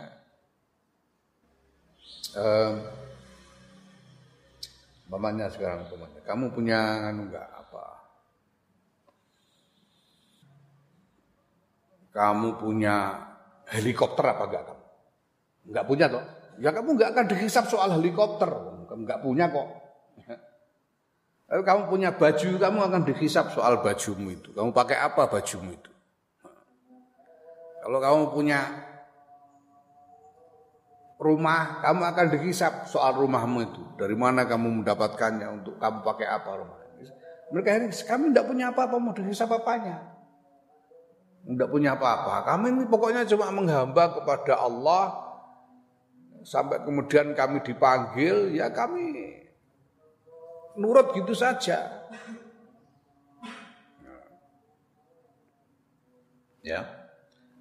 eh, 2.38 2.72
mamanya 5.12 5.52
sekarang 5.52 5.84
mamanya, 5.92 6.24
kamu 6.24 6.46
punya 6.56 6.80
anu 7.12 7.28
enggak 7.28 7.48
apa? 7.52 7.84
Kamu 12.16 12.48
punya 12.56 12.96
helikopter 13.68 14.24
apa 14.24 14.44
enggak 14.48 14.64
kamu? 14.72 14.86
Enggak 15.68 15.86
punya 15.86 16.06
toh? 16.08 16.24
Ya 16.64 16.72
kamu 16.72 16.90
enggak 16.96 17.10
akan 17.12 17.26
dihisap 17.28 17.68
soal 17.68 17.92
helikopter, 18.00 18.48
kamu 18.88 19.04
enggak 19.04 19.20
punya 19.20 19.46
kok. 19.52 19.68
Kalau 21.52 21.64
kamu 21.68 21.82
punya 21.92 22.10
baju, 22.16 22.50
kamu 22.56 22.80
akan 22.80 23.02
dihisap 23.12 23.52
soal 23.52 23.84
bajumu 23.84 24.32
itu. 24.32 24.56
Kamu 24.56 24.72
pakai 24.72 24.96
apa 24.96 25.28
bajumu 25.28 25.76
itu? 25.76 25.92
Kalau 27.84 28.00
kamu 28.00 28.32
punya 28.32 28.60
rumah, 31.22 31.86
kamu 31.86 32.02
akan 32.02 32.26
dihisap 32.34 32.90
soal 32.90 33.14
rumahmu 33.22 33.62
itu. 33.62 33.82
Dari 34.02 34.18
mana 34.18 34.50
kamu 34.50 34.82
mendapatkannya 34.82 35.48
untuk 35.62 35.78
kamu 35.78 36.02
pakai 36.02 36.28
apa 36.28 36.50
rumah? 36.58 36.82
Mereka 37.52 37.70
ini 37.84 37.88
kami 38.08 38.32
tidak 38.32 38.48
punya 38.48 38.72
apa-apa, 38.72 38.96
mau 38.98 39.14
dihisap 39.14 39.52
apanya? 39.52 40.02
Tidak 41.44 41.68
punya 41.68 42.00
apa-apa. 42.00 42.48
Kami 42.48 42.72
ini 42.74 42.84
pokoknya 42.88 43.28
cuma 43.28 43.52
menghamba 43.52 44.18
kepada 44.18 44.56
Allah 44.56 45.20
sampai 46.42 46.82
kemudian 46.82 47.36
kami 47.36 47.60
dipanggil, 47.62 48.56
ya 48.56 48.72
kami 48.72 49.36
nurut 50.80 51.12
gitu 51.12 51.36
saja. 51.36 52.08
Ya. 56.64 56.82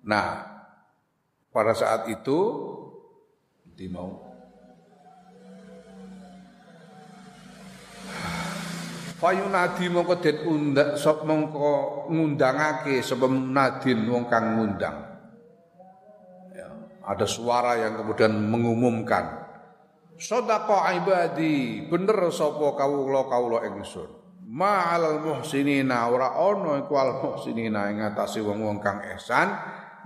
Nah, 0.07 0.47
pada 1.51 1.75
saat 1.75 2.07
itu 2.07 2.39
di 3.81 3.89
mau 3.89 4.29
Fayunadi 9.21 9.89
mongko 9.93 10.17
den 10.21 10.37
undak 10.49 10.97
sop 10.97 11.29
mongko 11.29 12.09
ngundangake 12.09 13.05
sapa 13.05 13.29
nadin 13.29 14.09
wong 14.09 14.25
kang 14.33 14.57
ngundang. 14.57 14.97
Ya, 16.57 16.73
ada 17.05 17.29
suara 17.29 17.77
yang 17.77 18.01
kemudian 18.01 18.33
mengumumkan 18.49 19.45
Sadaqa 20.17 20.97
ibadi, 21.05 21.85
bener 21.85 22.33
sapa 22.33 22.73
kawula 22.81 23.29
kawula 23.29 23.69
ingsun. 23.69 24.09
Ma'al 24.49 25.21
muhsinina 25.21 26.09
ora 26.09 26.41
ana 26.41 26.81
iku 26.81 26.97
al 26.97 27.21
muhsinina 27.21 27.93
ing 27.93 28.01
atase 28.01 28.41
wong-wong 28.41 28.81
kang 28.81 29.05
ihsan 29.05 29.53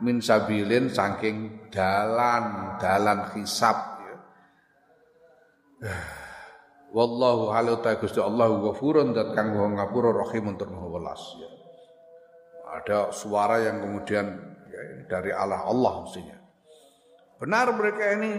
min 0.02 0.18
sabilin 0.18 0.90
saking 0.90 1.68
dalan 1.70 2.76
dalan 2.80 3.30
hisab 3.36 4.00
ya. 4.02 4.16
Wallahu 6.94 7.50
halu 7.50 7.78
ta 7.82 7.98
Gusti 7.98 8.22
Allah 8.22 8.50
ghafurun 8.50 9.14
dan 9.14 9.34
kang 9.34 9.54
wa 9.54 9.68
ngapura 9.70 10.14
rahim 10.14 10.54
tur 10.58 10.70
welas 10.70 11.22
ya. 11.38 11.50
Ada 12.74 13.14
suara 13.14 13.62
yang 13.62 13.82
kemudian 13.82 14.26
ya, 14.66 14.82
dari 15.06 15.30
Allah 15.30 15.62
Allah 15.62 16.02
mestinya. 16.02 16.38
Benar 17.38 17.70
mereka 17.74 18.04
ini 18.18 18.32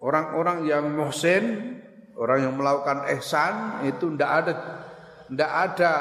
Orang-orang 0.00 0.64
yang 0.64 0.96
muhsin, 0.96 1.76
orang 2.16 2.40
yang 2.40 2.54
melakukan 2.56 3.04
ihsan 3.20 3.84
itu 3.84 4.08
ndak 4.16 4.30
ada 4.32 4.52
ndak 5.28 5.52
ada 5.52 5.92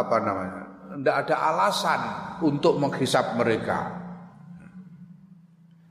apa 0.00 0.16
namanya? 0.16 0.63
Ndak 1.00 1.26
ada 1.26 1.36
alasan 1.54 2.00
untuk 2.44 2.76
menghisap 2.76 3.34
mereka. 3.38 4.04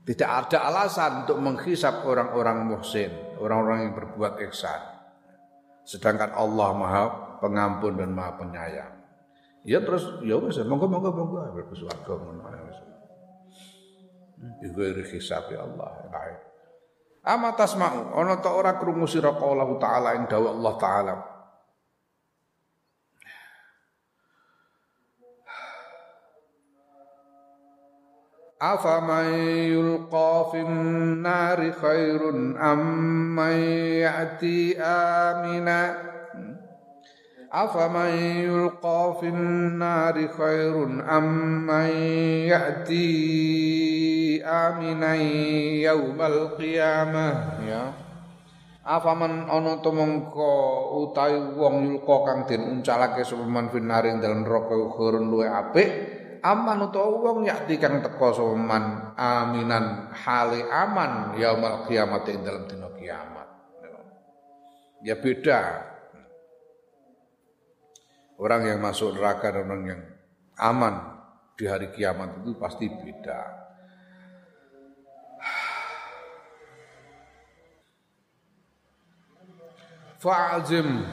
Tidak 0.04 0.28
ada 0.28 0.68
alasan 0.68 1.24
untuk 1.24 1.40
menghisap 1.40 2.04
orang-orang 2.04 2.68
muhsin, 2.68 3.08
orang-orang 3.40 3.88
yang 3.88 3.92
berbuat 3.96 4.36
ihsan. 4.52 4.80
Sedangkan 5.84 6.32
Allah 6.36 6.70
Maha 6.76 7.04
Pengampun 7.40 8.00
dan 8.00 8.12
Maha 8.12 8.36
Penyayang. 8.40 8.94
Ya 9.64 9.80
terus 9.80 10.04
ya 10.20 10.36
wis 10.36 10.60
monggo 10.60 10.88
monggo 10.88 11.08
monggo 11.08 11.64
bersuwarga 11.64 12.12
ngono 12.20 12.40
ya 12.52 12.62
wis. 12.68 12.78
Iku 14.68 14.78
ya 15.52 15.60
Allah. 15.64 15.88
Ya. 16.12 16.36
Ama 17.24 17.56
tasma'u 17.56 18.12
ana 18.12 18.44
ta 18.44 18.52
ora 18.52 18.76
krungu 18.76 19.08
sira 19.08 19.32
qaulahu 19.32 19.80
ta'ala 19.80 20.20
ing 20.20 20.28
dawuh 20.28 20.52
Allah 20.52 20.74
taala. 20.76 21.14
Afa 28.59 28.99
man 28.99 29.31
yulqa 29.71 30.51
fin 30.51 30.71
nari 31.23 31.71
khairun 31.71 32.59
am 32.59 32.81
man 33.35 33.55
ya'ti 34.03 34.75
amina 34.75 36.09
أفمن 37.49 38.13
يلقى 38.45 39.17
في 39.19 39.27
النار 39.29 40.15
خير 40.37 40.75
أم 41.17 41.25
من 41.65 41.89
يأتي 42.45 43.09
آمنا 44.45 45.15
يوم 45.89 46.19
القيامة 46.21 47.27
ya 47.65 47.83
Afaman 48.89 49.45
ana 49.45 49.77
to 49.85 49.93
mongko 49.93 50.49
utawi 50.97 51.37
wong 51.53 51.93
yulka 51.93 52.15
kang 52.25 52.49
den 52.49 52.61
uncalake 52.81 53.21
sapa 53.21 53.45
man 53.45 53.69
finari 53.69 54.17
dalem 54.17 54.41
neraka 54.41 54.73
khurun 54.97 55.29
luwe 55.29 55.45
apik 55.45 55.89
aman 56.44 56.84
utawa 56.84 57.24
wong 57.24 57.48
yakti 57.48 57.80
kang 57.80 58.04
teka 58.04 58.28
sapa 58.36 58.52
man 58.52 59.16
aminan 59.16 60.12
hale 60.12 60.60
aman 60.68 61.40
yaumul 61.40 61.88
kiamat 61.88 62.28
ing 62.28 62.44
dalem 62.44 62.68
dina 62.68 62.88
kiamat. 62.92 63.48
Ya 65.00 65.16
beda. 65.16 65.60
Orang 68.36 68.66
yang 68.68 68.82
masuk 68.82 69.16
neraka 69.16 69.54
dan 69.54 69.64
orang 69.70 69.82
yang 69.88 70.02
aman 70.60 70.94
di 71.54 71.64
hari 71.64 71.88
kiamat 71.94 72.44
itu 72.44 72.52
pasti 72.60 72.90
beda. 72.92 73.40
Fa'azim 80.18 81.04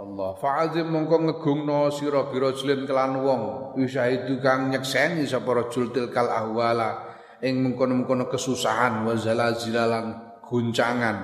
Allah. 0.00 0.30
Fa'azim 0.40 0.88
mongko 0.88 1.16
ngegungno 1.28 1.92
sira 1.92 2.24
birajulin 2.32 2.88
kelan 2.88 3.20
wong. 3.20 3.42
Itu 3.76 4.40
kang 4.40 4.72
nyekseni 4.72 5.28
sapa 5.28 5.52
rajul 5.52 5.92
tilkal 5.92 6.32
ahwala. 6.32 7.12
Ing 7.40 7.60
mengkono-mengkono 7.64 8.28
kesusahan 8.28 9.04
wa 9.04 9.16
zalazilalan 9.16 10.12
guncangan 10.44 11.16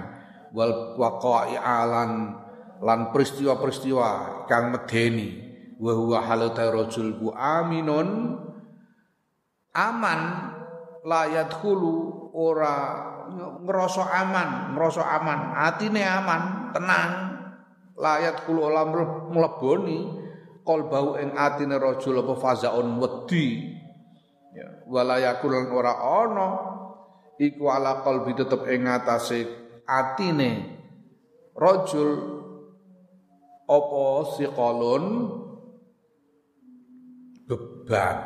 wal 0.57 0.97
waqa'i 0.97 1.61
alan 1.61 2.33
lan 2.81 3.12
peristiwa-peristiwa 3.12 4.45
kang 4.49 4.73
medeni. 4.73 5.45
Wa 5.77 5.93
huwa 5.93 6.25
halata 6.25 6.73
rajul 6.73 7.21
ku 7.21 7.37
aminun 7.37 8.41
aman 9.77 10.21
la 11.05 11.23
yadkhulu 11.29 11.93
ora 12.33 12.77
ngerasa 13.61 14.05
aman, 14.25 14.73
ngerasa 14.73 15.03
aman, 15.05 15.41
atine 15.53 16.01
aman, 16.01 16.73
tenang. 16.73 17.36
Layat 17.97 18.45
kulo 18.45 18.69
olam 18.69 18.93
mleboni 19.33 20.27
bau 20.67 21.15
ing 21.17 21.33
atine 21.33 21.79
rajul 21.79 22.21
apa 22.21 22.35
fazaun 22.37 22.99
wedi. 22.99 23.73
Ya, 24.57 24.83
walayakul 24.89 25.53
ora 25.71 25.95
ana 26.01 26.49
iku 27.39 27.69
ala 27.69 28.03
qalbi 28.03 28.33
tetep 28.35 28.65
ing 28.73 28.89
atase 28.89 29.47
atine 29.85 30.81
rajul 31.53 32.37
apa 33.69 34.05
siqalun 34.35 35.05
beban 37.47 38.19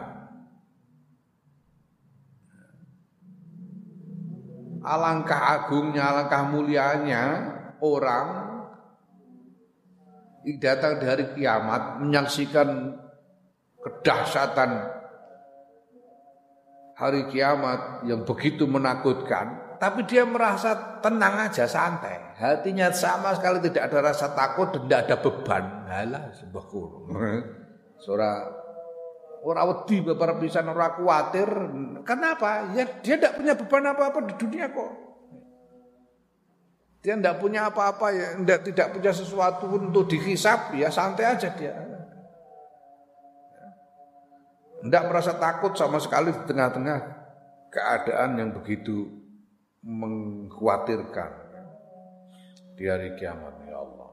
alangkah 4.81 5.43
agungnya 5.61 6.15
alangkah 6.15 6.43
mulianya 6.49 7.25
orang 7.85 8.50
datang 10.61 11.01
dari 11.01 11.25
kiamat 11.37 12.01
menyaksikan 12.01 12.97
kedahsyatan 13.81 14.71
hari 16.97 17.29
kiamat 17.33 18.05
yang 18.05 18.25
begitu 18.29 18.69
menakutkan 18.69 19.71
tapi 19.81 20.05
dia 20.05 20.29
merasa 20.29 21.01
tenang 21.01 21.49
aja 21.49 21.65
santai. 21.65 22.37
Hatinya 22.37 22.93
sama 22.93 23.33
sekali 23.33 23.65
tidak 23.65 23.89
ada 23.89 24.13
rasa 24.13 24.37
takut 24.37 24.69
dan 24.77 24.85
tidak 24.85 25.01
ada 25.09 25.17
beban. 25.25 25.65
Halah 25.89 26.25
sebuah 26.37 26.65
kurung. 26.69 27.09
Surah 27.97 28.61
ora 29.41 29.65
wedi 29.65 30.05
beberapa 30.05 30.37
pisan 30.37 30.69
ora 30.69 30.93
kuatir. 30.93 31.49
Kenapa? 32.05 32.77
Ya 32.77 32.85
dia 33.01 33.17
tidak 33.17 33.41
punya 33.41 33.57
beban 33.57 33.89
apa-apa 33.89 34.19
di 34.29 34.35
dunia 34.37 34.69
kok. 34.69 35.10
Dia 37.01 37.17
tidak 37.17 37.41
punya 37.41 37.73
apa-apa 37.73 38.13
ya, 38.13 38.37
tidak, 38.45 38.61
tidak 38.69 38.89
punya 38.93 39.13
sesuatu 39.17 39.65
untuk 39.73 40.05
dihisap, 40.05 40.77
ya 40.77 40.93
santai 40.93 41.33
aja 41.33 41.49
dia. 41.57 41.73
Tidak 44.85 45.05
merasa 45.09 45.37
takut 45.41 45.73
sama 45.77 45.97
sekali 45.97 46.29
di 46.29 46.45
tengah-tengah 46.45 46.99
keadaan 47.73 48.37
yang 48.37 48.51
begitu 48.53 49.09
mengkhawatirkan 49.81 51.31
di 52.77 52.85
hari 52.85 53.17
kiamat 53.17 53.65
ya 53.65 53.81
Allah. 53.81 54.11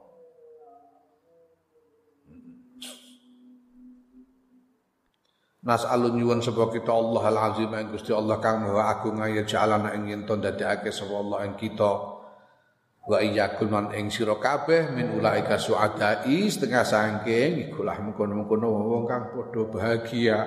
Nas'alun 5.68 6.16
nyuwun 6.16 6.40
sapa 6.40 6.72
kita 6.72 6.92
Allah 6.96 7.24
al-azim 7.36 7.68
yang 7.68 7.92
Gusti 7.92 8.16
Allah 8.16 8.40
kang 8.40 8.64
maha 8.64 8.96
agung 8.96 9.20
ya 9.28 9.44
jalana 9.44 9.92
ing 9.92 10.08
yen 10.08 10.24
to 10.24 10.40
ndadekake 10.40 10.88
sapa 10.88 11.20
Allah 11.20 11.52
ing 11.52 11.60
kita 11.60 12.17
wa 13.08 13.24
iyyakul 13.24 13.72
man 13.72 13.96
ing 13.96 14.12
sira 14.12 14.36
kabeh 14.36 14.92
min 14.92 15.16
ulaika 15.16 15.56
suadai 15.56 16.52
setengah 16.52 16.84
sangking 16.84 17.72
iku 17.72 17.88
lah 17.88 17.96
mengkono-mengkono 18.04 18.68
wong 18.68 19.04
kang 19.08 19.32
padha 19.32 19.62
bahagia. 19.72 20.40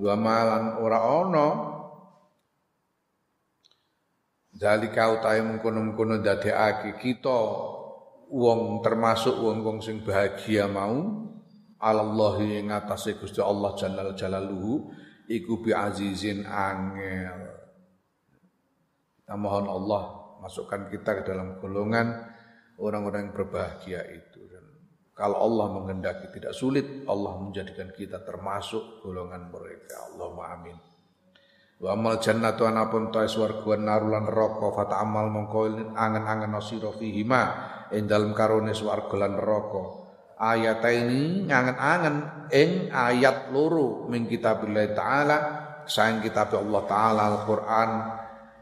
Wa 0.00 0.16
malan 0.16 0.80
ora 0.80 1.00
ana. 1.04 1.48
Dalika 4.56 5.12
utahe 5.20 5.44
mengkono-mengkono 5.44 6.24
dadekake 6.24 6.96
kita 6.96 7.40
wong 8.32 8.80
termasuk 8.80 9.36
wong-wong 9.36 9.84
sing 9.84 10.00
bahagia 10.00 10.64
mau 10.64 11.28
Allah 11.80 12.34
ing 12.40 12.72
atase 12.72 13.20
Gusti 13.20 13.40
Allah 13.40 13.72
Jalla 13.76 14.12
Jalaluhu 14.16 14.92
iku 15.28 15.60
bi 15.60 15.76
azizin 15.76 16.48
angel. 16.48 17.52
Mohon 19.30 19.66
Allah 19.70 20.19
masukkan 20.40 20.88
kita 20.88 21.20
ke 21.20 21.22
dalam 21.28 21.60
golongan 21.60 22.26
orang-orang 22.80 23.28
yang 23.28 23.34
berbahagia 23.36 24.00
itu. 24.08 24.40
Dan 24.48 24.64
kalau 25.12 25.36
Allah 25.44 25.66
mengendaki 25.76 26.32
tidak 26.32 26.56
sulit, 26.56 27.04
Allah 27.04 27.36
menjadikan 27.36 27.92
kita 27.92 28.24
termasuk 28.24 29.04
golongan 29.04 29.52
mereka. 29.52 30.10
Allahumma 30.10 30.56
amin. 30.56 30.76
Wa 31.80 31.96
amal 31.96 32.20
jannatu 32.20 32.68
anapun 32.68 33.08
ta 33.08 33.24
swarga 33.24 33.72
narulan 33.80 34.28
neraka 34.28 34.68
fata 34.68 35.00
amal 35.00 35.32
mongko 35.32 35.96
angen-angen 35.96 36.52
sira 36.60 36.92
fihi 36.92 37.24
ma 37.24 37.44
ing 37.88 38.04
dalem 38.04 38.36
karone 38.36 38.76
neraka. 38.76 39.84
Ayat 40.40 40.80
ini 40.88 41.44
ngangen-angen 41.48 42.48
ing 42.52 42.88
ayat 42.92 43.52
loro 43.52 44.08
min 44.08 44.24
kitabillah 44.24 44.92
taala 44.96 45.38
saing 45.84 46.20
kitab 46.20 46.52
Allah 46.56 46.82
taala 46.84 47.22
Al-Qur'an 47.36 47.90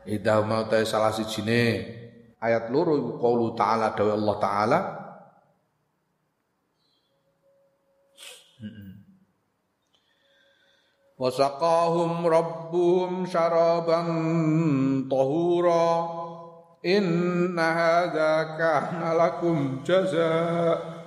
Idah 0.08 0.40
mau 0.40 0.64
ta 0.64 0.80
salah 0.88 1.12
sijine. 1.12 1.84
Ayat 2.40 2.72
loro 2.72 2.96
iku 2.96 3.12
qaulu 3.20 3.52
ta'ala 3.52 3.92
dawe 3.92 4.12
Allah 4.16 4.36
taala. 4.40 4.78
Wasaqahum 11.18 12.24
rabbuhum 12.24 13.28
syaraban 13.28 14.08
tahura. 15.10 15.86
Inna 16.86 17.66
hadza 17.74 18.54
kana 18.54 19.10
lakum 19.18 19.82
jazaa 19.82 20.97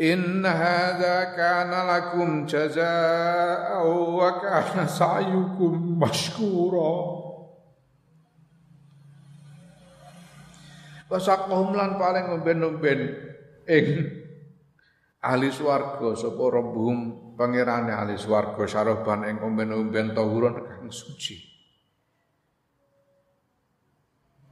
إن 0.00 0.46
هذا 0.46 1.16
كان 1.36 1.72
لكم 1.88 2.46
جزاء 2.46 3.86
وكان 3.86 4.86
سعيكم 4.86 5.72
مشكورا 6.00 7.20
Wasaqahum 11.10 11.74
lan 11.74 11.98
paling 11.98 12.38
umben-umben 12.38 13.18
ing 13.66 13.86
ahli 15.18 15.50
swarga 15.50 16.14
sapa 16.14 16.38
rabbuhum 16.54 17.34
pangerane 17.34 17.90
ahli 17.90 18.14
swarga 18.14 18.62
saroban 18.70 19.26
ing 19.26 19.42
umben-umben 19.42 20.14
tahurun 20.14 20.62
kang 20.62 20.86
suci. 20.86 21.34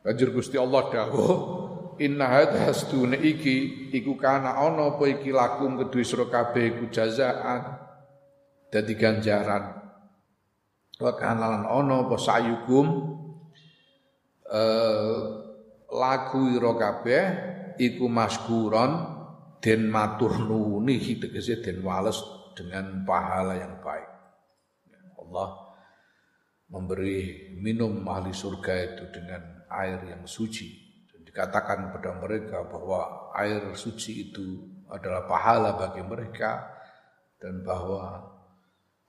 Banjur 0.02 0.34
Gusti 0.34 0.58
Allah 0.58 0.82
dawuh 0.90 1.61
inna 1.99 2.25
hadha 2.29 2.69
astune 2.69 3.17
iki 3.17 3.89
iku 3.93 4.17
kana 4.17 4.57
ana 4.57 4.95
apa 4.95 5.03
iki 5.09 5.29
lakum 5.29 5.77
kedue 5.77 6.05
sira 6.05 6.25
kabeh 6.29 6.77
iku 6.77 6.83
jazaan 6.89 7.79
dadi 8.69 8.93
ganjaran. 8.97 9.81
Wa 10.97 11.13
kana 11.17 11.45
lan 11.49 11.63
ana 11.65 12.05
apa 12.05 12.15
sayukum 12.17 12.85
eh 14.49 15.21
ira 16.33 16.71
kabeh 16.73 17.23
iku 17.79 18.05
maskuron 18.09 18.91
den 19.61 19.87
matur 19.87 20.35
nuwuni 20.43 20.99
tegese 20.99 21.61
den 21.61 21.85
wales 21.85 22.19
dengan 22.57 23.05
pahala 23.07 23.57
yang 23.57 23.79
baik. 23.79 24.09
Allah 25.21 25.49
memberi 26.73 27.53
minum 27.61 28.01
ahli 28.09 28.33
surga 28.33 28.73
itu 28.93 29.03
dengan 29.13 29.63
air 29.69 30.01
yang 30.09 30.25
suci 30.25 30.82
dikatakan 31.33 31.89
kepada 31.89 32.13
mereka 32.21 32.61
bahwa 32.69 33.33
air 33.33 33.73
suci 33.73 34.29
itu 34.29 34.69
adalah 34.93 35.25
pahala 35.25 35.73
bagi 35.73 36.05
mereka 36.05 36.61
dan 37.41 37.65
bahwa 37.65 38.21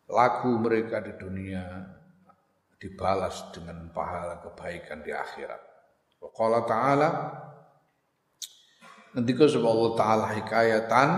laku 0.09 0.57
mereka 0.57 1.05
di 1.05 1.13
dunia 1.21 1.85
dibalas 2.81 3.53
dengan 3.53 3.93
pahala 3.93 4.41
kebaikan 4.41 5.05
di 5.05 5.13
akhirat. 5.13 5.61
Qala 6.33 6.65
ta'ala 6.65 7.11
Nanti 9.15 9.31
sebab 9.31 9.69
Allah 9.71 9.93
Ta'ala 9.95 10.27
hikayatan 10.35 11.11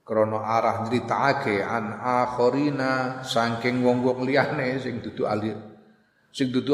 krono 0.00 0.40
arah 0.40 0.88
nyritakake 0.88 1.60
an 1.60 1.92
akhorina 1.92 3.20
saking 3.20 3.84
wong-wong 3.84 4.24
liyane 4.24 4.80
sing 4.80 5.04
dudu 5.04 5.28
ahli 5.28 5.52
sing 6.32 6.48
dudu 6.48 6.72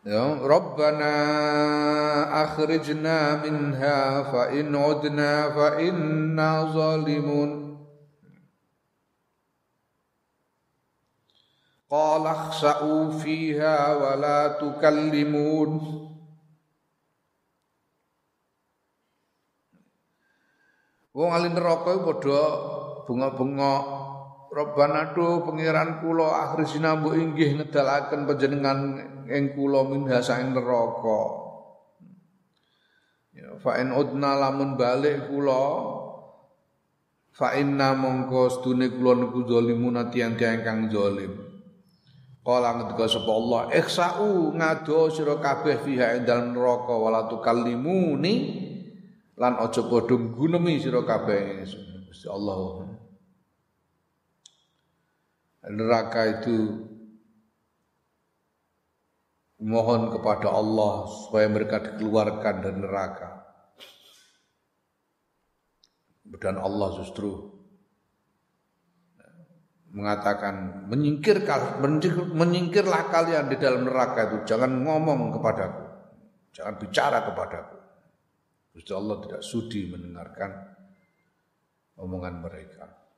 Ya, 0.00 0.32
Rabbana 0.32 1.12
akhrijna 2.32 3.44
minha 3.44 4.24
fa 4.32 4.48
in 4.48 4.72
udna 4.72 5.52
fa 5.52 5.76
inna 5.76 6.72
zalimun. 6.72 7.76
Qala 11.84 12.48
khsa'u 12.48 13.12
fiha 13.20 13.76
wa 14.00 14.16
la. 14.16 14.56
Wong 21.10 21.30
alin 21.34 21.52
neraka 21.52 22.00
padha 22.00 22.42
bunga-bunga 23.04 23.99
Rabbana 24.50 25.14
do 25.14 25.46
pangeran 25.46 26.02
kula 26.02 26.26
akhrisina 26.50 26.98
mbok 26.98 27.14
inggih 27.14 27.54
ngedalaken 27.54 28.26
panjenengan 28.26 28.78
ing 29.30 29.54
kula 29.54 29.86
minha 29.86 30.18
saing 30.18 30.50
neraka. 30.50 31.22
Ya 33.30 33.54
fa 33.62 33.78
udna 33.78 34.34
lamun 34.34 34.74
balik 34.74 35.30
kula 35.30 35.66
fa 37.30 37.54
inna 37.54 37.94
mongko 37.94 38.50
sedune 38.50 38.90
kula 38.90 39.22
niku 39.22 39.46
zalimun 39.46 40.10
tiang-tiang 40.10 40.66
kang 40.66 40.90
zalim. 40.90 41.46
Kala 42.42 42.74
ngendika 42.74 43.06
sapa 43.06 43.30
Allah, 43.30 43.70
"Ikhsa'u 43.70 44.50
ngado 44.58 45.12
sira 45.14 45.38
kabeh 45.38 45.78
fiha 45.86 46.18
ing 46.18 46.26
dalem 46.26 46.58
neraka 46.58 46.90
wala 46.90 47.30
tukallimuni 47.30 48.34
lan 49.38 49.62
aja 49.62 49.86
padha 49.86 50.18
gunemi 50.18 50.82
sira 50.82 51.06
kabeh." 51.06 51.62
Gusti 52.10 52.26
Allah 52.26 52.89
neraka 55.68 56.40
itu 56.40 56.88
mohon 59.60 60.08
kepada 60.08 60.48
Allah 60.48 61.04
supaya 61.28 61.46
mereka 61.52 61.84
dikeluarkan 61.84 62.54
dari 62.64 62.78
neraka. 62.80 63.28
Dan 66.40 66.56
Allah 66.56 66.88
justru 66.96 67.52
mengatakan 69.90 70.86
menyingkirkan 70.86 71.82
menyingkirlah 72.32 73.10
kalian 73.10 73.50
di 73.50 73.56
dalam 73.60 73.84
neraka 73.84 74.30
itu. 74.30 74.36
Jangan 74.54 74.70
ngomong 74.80 75.36
kepadaku. 75.36 75.84
Jangan 76.54 76.74
bicara 76.80 77.18
kepadaku. 77.26 77.76
Gusti 78.70 78.92
Allah 78.94 79.16
tidak 79.26 79.42
sudi 79.42 79.90
mendengarkan 79.90 80.50
omongan 81.98 82.38
mereka 82.38 83.09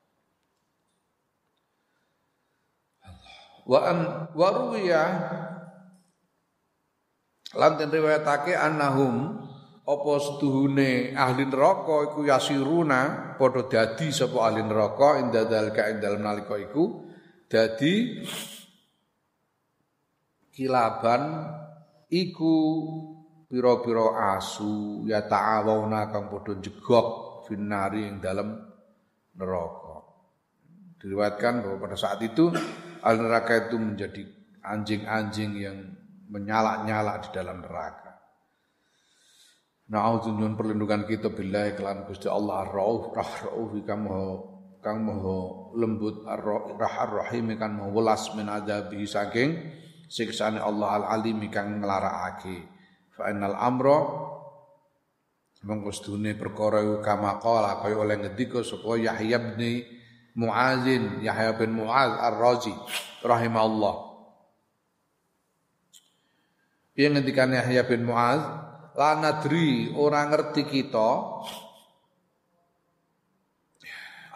wa 3.69 3.79
an 3.83 3.99
waruya 4.35 5.03
lan 7.53 7.73
den 7.79 7.91
riwayatake 7.93 8.57
annahum 8.57 9.43
apa 9.83 10.13
setuhune 10.23 11.13
ahli 11.13 11.47
neraka 11.47 12.11
iku 12.11 12.21
yasiruna 12.23 13.35
padha 13.37 13.67
dadi 13.67 14.15
sapa 14.15 14.51
ahli 14.51 14.63
neraka 14.63 15.19
inda 15.19 15.43
dalika 15.45 15.91
ing 15.91 15.99
dalem 15.99 16.23
nalika 16.23 16.55
iku 16.57 17.03
dadi 17.51 18.23
kilaban 20.55 21.23
iku 22.09 22.55
pira-pira 23.53 24.37
asu 24.39 25.05
ya 25.05 25.27
ta'awuna 25.27 26.09
kang 26.09 26.33
padha 26.33 26.57
jegok 26.63 27.45
finari 27.45 28.09
ing 28.09 28.23
dalem 28.23 28.55
neraka. 29.37 30.09
Diriwayatkan 31.03 31.67
bahwa 31.67 31.77
pada 31.83 31.97
saat 31.99 32.23
itu 32.23 32.49
ahli 33.03 33.19
neraka 33.19 33.69
itu 33.69 33.77
menjadi 33.77 34.23
anjing-anjing 34.63 35.53
yang 35.59 35.79
menyala-nyala 36.31 37.21
di 37.21 37.29
dalam 37.35 37.61
neraka. 37.61 38.17
Na'udzunyun 39.93 40.57
perlindungan 40.57 41.05
kita 41.05 41.29
bila 41.29 41.69
iklan 41.69 42.09
Gusti 42.09 42.31
Allah 42.31 42.65
Ar-Rauf 42.65 43.13
Rah-Rauf 43.13 43.77
kang 43.85 44.09
maha 44.09 44.29
kang 44.81 45.05
lembut 45.77 46.25
Ar-Rahim 46.25 47.53
kang 47.61 47.77
maha 47.77 47.91
welas 47.93 48.33
min 48.33 48.49
adabi 48.49 49.05
saking 49.05 49.53
siksane 50.09 50.63
Allah 50.63 51.03
Al-Alim 51.03 51.45
kang 51.53 51.85
nglarakake. 51.85 52.65
Fa 53.13 53.29
innal 53.29 53.59
amra 53.59 53.99
mongko 55.63 55.91
sedune 55.93 56.35
perkara 56.35 56.83
kama 57.05 57.39
qala 57.39 57.79
kaya 57.85 57.95
oleh 58.01 58.17
ngendika 58.19 58.65
sapa 58.65 58.99
Yahya 58.99 59.39
bin 59.39 59.61
Muazin 60.33 61.21
Yahya 61.21 61.53
bin 61.61 61.77
Muaz 61.77 62.13
Ar-Razi 62.17 62.73
rahimahullah. 63.21 63.95
Piye 66.97 67.09
ngendikane 67.13 67.61
Yahya 67.61 67.85
bin 67.85 68.09
Muaz 68.09 68.41
lanadri 68.97 69.93
orang 69.97 70.33
ngerti 70.33 70.69
kita 70.69 71.11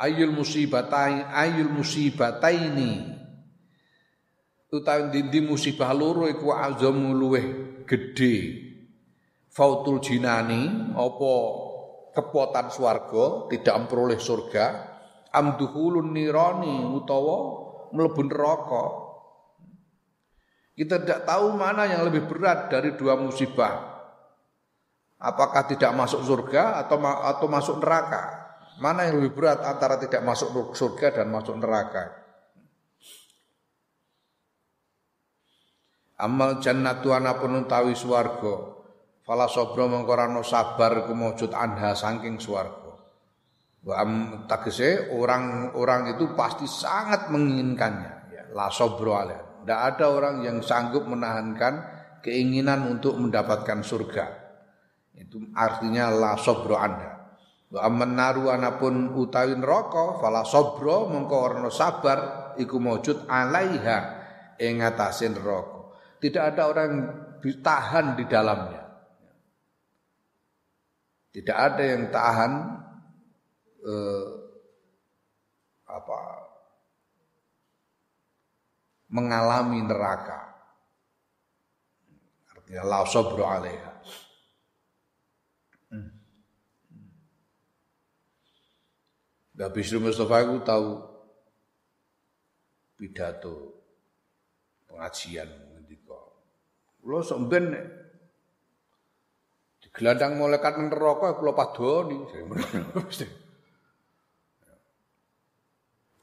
ayul 0.00 0.32
musibatai 0.36 1.32
ayul 1.32 1.72
musibataini. 1.72 3.16
Utawi 4.66 5.08
dindi 5.08 5.40
musibah 5.40 5.96
loro 5.96 6.28
iku 6.28 6.52
azamu 6.52 7.16
luweh 7.16 7.46
gedhe. 7.88 8.66
Fautul 9.48 10.04
jinani 10.04 10.92
apa 10.92 11.32
kepotan 12.12 12.68
swarga 12.68 13.48
tidak 13.48 13.72
memperoleh 13.72 14.20
surga 14.20 14.95
amduhulun 15.36 16.16
nirani 16.16 16.88
utawa 16.96 17.36
mlebu 17.92 18.22
neraka 18.24 18.84
kita 20.76 21.04
tidak 21.04 21.28
tahu 21.28 21.52
mana 21.56 21.84
yang 21.84 22.08
lebih 22.08 22.24
berat 22.24 22.72
dari 22.72 22.96
dua 22.96 23.16
musibah 23.20 23.96
Apakah 25.16 25.64
tidak 25.64 25.96
masuk 25.96 26.20
surga 26.28 26.84
atau 26.84 27.00
atau 27.00 27.46
masuk 27.48 27.80
neraka? 27.80 28.44
Mana 28.76 29.08
yang 29.08 29.16
lebih 29.16 29.32
berat 29.32 29.64
antara 29.64 29.96
tidak 29.96 30.20
masuk 30.20 30.76
surga 30.76 31.16
dan 31.16 31.32
masuk 31.32 31.56
neraka? 31.56 32.12
Amal 36.20 36.60
jannatu 36.60 37.16
anapun 37.16 37.64
utawi 37.64 37.96
swarga. 37.96 38.76
Fala 39.24 39.48
sabra 39.48 39.88
sabar 40.44 41.08
kumujud 41.08 41.50
anha 41.56 41.96
saking 41.96 42.36
swarga. 42.36 42.85
Wa 43.86 44.02
am 44.02 44.42
orang-orang 45.14 46.18
itu 46.18 46.34
pasti 46.34 46.66
sangat 46.66 47.30
menginginkannya. 47.30 48.12
Ya, 48.34 48.42
la 48.50 48.66
sabra 48.66 49.30
Tidak 49.62 49.80
ada 49.94 50.10
orang 50.10 50.42
yang 50.42 50.58
sanggup 50.58 51.06
menahankan 51.06 51.86
keinginan 52.18 52.90
untuk 52.90 53.14
mendapatkan 53.14 53.86
surga. 53.86 54.26
Itu 55.14 55.54
artinya 55.54 56.10
la 56.10 56.34
sobro 56.34 56.74
anda. 56.74 57.38
Wa 57.70 57.86
amman 57.86 58.18
naru 58.18 58.50
anapun 58.50 59.14
utawi 59.14 59.54
neraka 59.54 60.18
fala 60.18 60.42
sobro 60.42 61.06
mengko 61.06 61.70
sabar 61.70 62.52
iku 62.58 62.82
maujud 62.82 63.30
alaiha 63.30 63.98
ing 64.58 64.82
atase 64.82 65.30
neraka. 65.30 65.94
Tidak 66.18 66.42
ada 66.42 66.62
orang 66.66 66.90
ditahan 67.38 68.18
di 68.18 68.24
dalamnya. 68.26 68.82
Tidak 71.30 71.52
ada 71.52 71.82
yang 71.84 72.08
tahan 72.08 72.52
eh, 73.86 74.26
apa 75.86 76.20
mengalami 79.06 79.86
neraka. 79.86 80.40
Artinya 82.50 82.82
la 82.82 83.00
sabru 83.06 83.46
alaiha. 83.46 83.94
Mbak 89.56 89.72
Bisri 89.72 89.96
Mustafa 89.96 90.44
itu 90.44 90.60
tahu 90.68 91.00
pidato 93.00 93.80
pengajian 94.84 95.48
ngendika. 95.48 96.20
Kula 97.00 97.24
sampean 97.24 97.72
digelandang 99.80 100.36
malaikat 100.36 100.76
neraka 100.76 101.40
kula 101.40 101.56
padoni. 101.56 102.20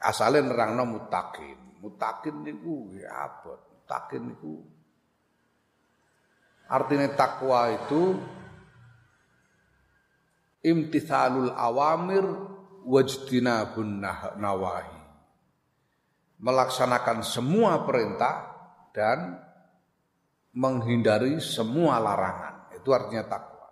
Asale 0.04 0.44
nerangno 0.44 0.84
mutakin. 0.84 1.80
Mutakin 1.80 2.44
niku 2.44 2.92
ya 3.00 3.32
abot. 3.32 3.60
Mutakin 3.72 4.24
niku 4.28 4.74
artinya 6.74 7.06
takwa 7.14 7.70
itu 7.70 8.18
imtithalul 10.64 11.54
awamir 11.54 12.26
wajtinabun 12.88 14.02
nawahi. 14.42 15.02
Melaksanakan 16.44 17.24
semua 17.24 17.88
perintah 17.88 18.52
dan 18.92 19.40
menghindari 20.52 21.40
semua 21.40 22.02
larangan. 22.04 22.74
Itu 22.76 22.92
artinya 22.92 23.24
takwa. 23.24 23.70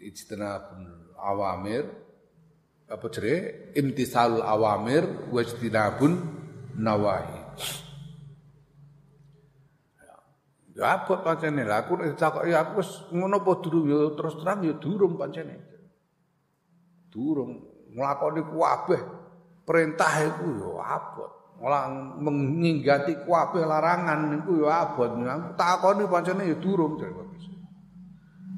Ijtinabun 0.00 1.16
awamir 1.16 1.86
apa 2.90 3.06
jere 3.14 3.34
imtisalul 3.78 4.42
awamir 4.42 5.30
wajtinabun 5.30 6.18
nawahi. 6.74 7.38
Ya 10.74 10.96
apa 10.98 11.22
pancene 11.22 11.62
lah 11.62 11.86
aku 11.86 12.02
nek 12.02 12.18
takoki 12.18 12.50
aku 12.56 12.80
wis 12.82 12.90
ngono 13.14 13.44
apa 13.44 13.52
durung 13.62 13.86
ya 13.86 14.10
terus 14.18 14.34
terang 14.42 14.66
ya 14.66 14.74
durung 14.74 15.14
pancene. 15.14 15.54
Durung 17.10 17.62
nglakoni 17.94 18.42
kuwabeh 18.50 19.02
perintah 19.62 20.10
iku 20.26 20.46
ya 20.58 20.70
abot. 20.98 21.30
Malah 21.60 22.16
menginggati 22.18 23.22
kuwabeh 23.22 23.62
larangan 23.62 24.34
niku 24.34 24.66
ya 24.66 24.88
abot. 24.90 25.14
Aku 25.14 25.48
takoni 25.54 26.10
pancene 26.10 26.42
ya 26.48 26.56
durung 26.58 26.98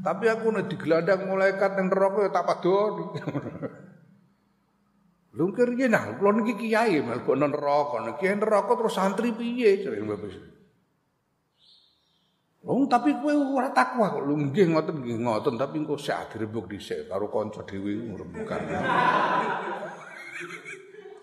Tapi 0.03 0.25
aku 0.27 0.47
nek 0.51 0.66
digelandang 0.73 1.29
malaikat 1.29 1.77
ning 1.77 1.87
neraka 1.92 2.18
ya 2.27 2.31
tak 2.33 2.47
padoni. 2.49 3.05
Lho 5.33 5.49
kiriye 5.49 5.88
nah, 5.88 6.12
kula 6.21 6.37
niki 6.37 6.61
kiai 6.61 7.01
mlebu 7.01 7.33
neraka, 7.33 8.05
niki 8.05 8.29
neraka 8.37 8.77
terus 8.77 8.92
santri 8.92 9.33
piye 9.33 9.81
jare 9.81 10.05
Bapak. 10.05 10.53
Oh, 12.62 12.87
tapi 12.87 13.11
kowe 13.18 13.33
ora 13.59 13.75
takwa 13.75 14.12
kok. 14.12 14.23
Nggih 14.23 14.71
ngoten 14.71 15.03
nggih 15.03 15.18
ngoten, 15.25 15.59
tapi 15.59 15.83
engko 15.83 15.99
sak 15.99 16.37
direbuk 16.37 16.71
dhisik 16.71 17.11
karo 17.11 17.27
kanca 17.27 17.66
dhewe 17.66 17.90
ngrebukan. 17.90 18.61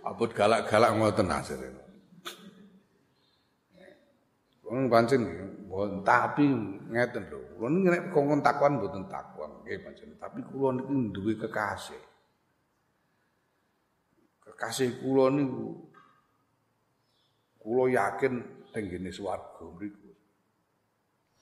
Abot 0.04 0.32
galak-galak 0.36 0.91
ngoten 1.00 1.32
asire. 1.32 1.69
Wong 4.67 4.91
pancen 4.91 5.22
mboten 5.69 6.04
tapi 6.04 6.43
ngeten 6.91 7.24
lho. 7.32 7.39
Niki 7.72 7.88
nek 7.88 8.04
kongkon 8.12 8.43
takwan 8.43 8.76
mboten 8.76 9.08
takwan 9.08 9.63
nggih 9.63 9.80
pancen, 9.80 10.19
tapi 10.19 10.43
kula 10.43 10.76
niki 10.76 10.93
duwe 11.15 11.39
kekasih. 11.39 12.09
Kekasih 14.60 15.00
kula 15.00 15.32
niku 15.32 15.72
kula 17.63 17.88
yakin 17.95 18.43
tenggene 18.76 19.08
swarga 19.08 19.63
mriku. 19.72 20.12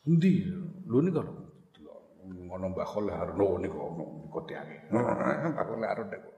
Endi? 0.06 0.46
Lho 0.86 1.02
niku 1.02 1.18
ngono 2.46 2.66
Mbah 2.78 2.86
Khol 2.86 3.10
Harno 3.10 3.58
niku 3.58 3.78
ono 3.90 4.06
niku 4.22 4.40
tiange. 4.46 4.78
Mbah 4.94 5.66
Khol 5.66 5.82
Harno 5.82 6.06
niku. 6.14 6.32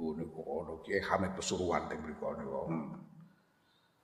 Oh 0.00 0.14
niku 0.16 0.40
ono 0.40 0.80
Kiai 0.80 1.04
Hamid 1.04 1.36
Pesuruan 1.36 1.84
teng 1.92 2.00
mriku 2.00 2.32
niku. 2.32 2.64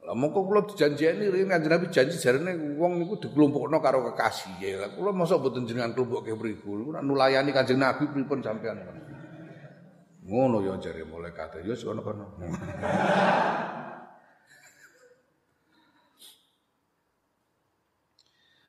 Lah 0.04 0.12
mongko 0.12 0.44
kula 0.44 0.68
dijanjeni 0.68 1.32
ring 1.32 1.48
Kanjeng 1.48 1.72
Nabi 1.72 1.88
janji 1.88 2.20
jarene 2.20 2.76
wong 2.76 3.00
niku 3.00 3.16
dikelompokno 3.24 3.80
karo 3.80 4.04
kekasih. 4.12 4.60
Lah 4.76 4.92
kula 4.92 5.16
mosok 5.16 5.40
mboten 5.40 5.64
jenengan 5.64 5.96
kelompokke 5.96 6.36
mriku. 6.36 6.76
Niku 6.76 6.92
nulayani 7.00 7.56
Kanjeng 7.56 7.80
Nabi 7.80 8.12
pripun 8.12 8.44
sampean. 8.44 8.84
Ngono 10.28 10.60
ya 10.60 10.76
jare 10.76 11.08
malaikat. 11.08 11.64
Ya 11.64 11.72
wis 11.72 11.88
ono 11.88 12.04
kono. 12.04 12.36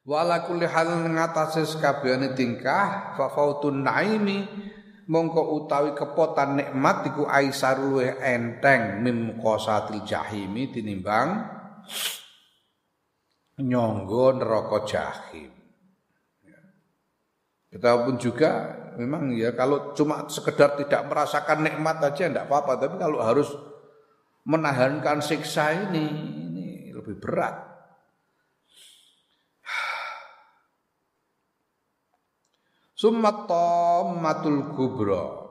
Wala 0.05 0.45
kulli 0.45 0.69
hal 0.69 1.09
ngatasé 1.09 1.65
sakabehane 1.65 2.37
tingkah 2.37 3.17
fa 3.17 3.25
fautun 3.33 3.81
naimi 3.81 4.45
mongko 5.05 5.41
utawi 5.61 5.93
kepotan 5.93 6.57
nikmat 6.57 7.13
iku 7.13 7.29
aisar 7.29 7.77
luweh 7.77 8.17
enteng 8.21 9.05
mim 9.05 9.37
qasatil 9.37 10.01
jahimi 10.05 10.73
tinimbang 10.73 11.45
nyonggo 13.61 14.35
neraka 14.35 14.77
jahim. 14.83 15.51
Kita 17.71 18.07
pun 18.07 18.15
juga 18.15 18.71
memang 18.95 19.35
ya 19.35 19.51
kalau 19.51 19.91
cuma 19.91 20.31
sekedar 20.31 20.79
tidak 20.79 21.11
merasakan 21.11 21.67
nikmat 21.67 21.99
aja 21.99 22.31
enggak 22.31 22.47
apa-apa, 22.47 22.79
tapi 22.79 22.95
kalau 22.95 23.19
harus 23.19 23.51
menahankan 24.47 25.19
siksa 25.19 25.75
ini 25.75 26.05
ini 26.47 26.67
lebih 26.95 27.19
berat. 27.19 27.64
Summa 32.95 33.43
matul 34.23 34.71
kubra. 34.71 35.43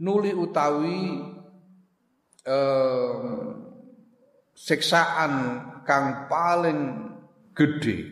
Nuli 0.00 0.32
utawi 0.32 1.20
eh, 2.48 3.16
siksaan 4.56 5.32
kang 5.84 6.32
paling 6.32 6.80
gede 7.52 8.08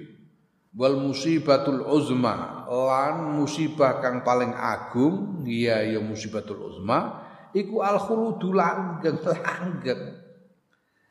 wal 0.77 1.01
musibatul 1.01 1.89
uzma. 1.89 2.69
Lan 2.69 3.33
musibah 3.33 4.05
kang 4.05 4.21
paling 4.21 4.53
agung 4.53 5.49
iya 5.49 5.81
ya 5.83 6.05
musibatul 6.05 6.69
uzma 6.69 7.27
iku 7.57 7.81
al 7.81 7.97
khuludu 7.97 8.53
langgeng 8.53 9.25
langgeng. 9.49 10.21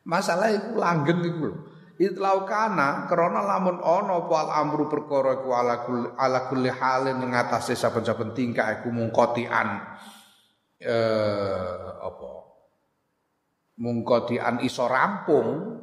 Masalah 0.05 0.53
iku 0.53 0.77
langgeng 0.77 1.25
iku 1.25 1.43
lho 1.49 1.68
Kana 1.99 3.11
krana 3.11 3.43
lamun 3.43 3.83
ana 3.83 4.23
apa 4.23 4.35
al 4.39 4.49
amru 4.63 4.87
perkara 4.87 5.43
iku 5.43 5.51
ala 5.51 5.83
kulli 5.83 6.07
ala 6.15 6.47
kulli 6.47 6.71
halin 6.71 7.19
ngatasi 7.19 7.75
saben-saben 7.75 8.31
tingkah 8.31 8.79
iku 8.79 8.87
mungkotian 8.87 9.83
eh 10.79 11.91
apa? 11.99 12.31
Mungkotian 13.83 14.63
iso 14.63 14.87
rampung. 14.87 15.75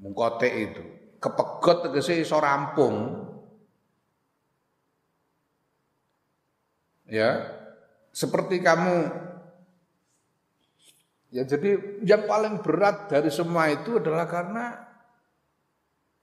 Mungkote 0.00 0.48
itu. 0.48 0.84
Kepegot 1.20 1.88
tegese 1.88 2.20
iso 2.20 2.36
rampung. 2.36 2.96
Ya. 7.08 7.48
Seperti 8.12 8.60
kamu 8.60 9.08
Ya 11.30 11.46
jadi 11.46 12.02
yang 12.02 12.26
paling 12.26 12.58
berat 12.58 13.06
dari 13.06 13.30
semua 13.30 13.70
itu 13.70 14.02
adalah 14.02 14.26
karena 14.26 14.74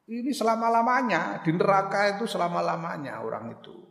ini 0.08 0.32
selama-lamanya 0.36 1.44
di 1.44 1.52
neraka 1.56 2.16
itu 2.16 2.28
selama-lamanya 2.28 3.24
orang 3.24 3.56
itu. 3.56 3.88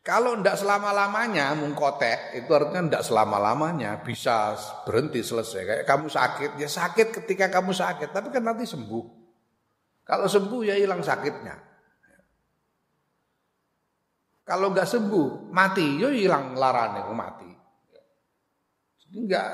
Kalau 0.00 0.32
ndak 0.40 0.56
selama-lamanya 0.56 1.52
mungkotek 1.60 2.32
itu 2.32 2.48
artinya 2.56 2.88
ndak 2.88 3.04
selama-lamanya 3.04 4.00
bisa 4.00 4.56
berhenti 4.88 5.20
selesai. 5.20 5.60
Kayak 5.60 5.84
kamu 5.84 6.08
sakit 6.08 6.50
ya 6.56 6.68
sakit 6.68 7.08
ketika 7.20 7.52
kamu 7.52 7.76
sakit 7.76 8.08
tapi 8.08 8.32
kan 8.32 8.44
nanti 8.44 8.64
sembuh. 8.64 9.04
Kalau 10.04 10.24
sembuh 10.24 10.60
ya 10.64 10.76
hilang 10.80 11.04
sakitnya. 11.04 11.56
Kalau 14.48 14.72
nggak 14.72 14.88
sembuh 14.88 15.52
mati 15.52 16.00
yo 16.00 16.08
ya 16.08 16.26
hilang 16.28 16.56
larane 16.56 17.04
mati. 17.12 17.49
Enggak. 19.10 19.50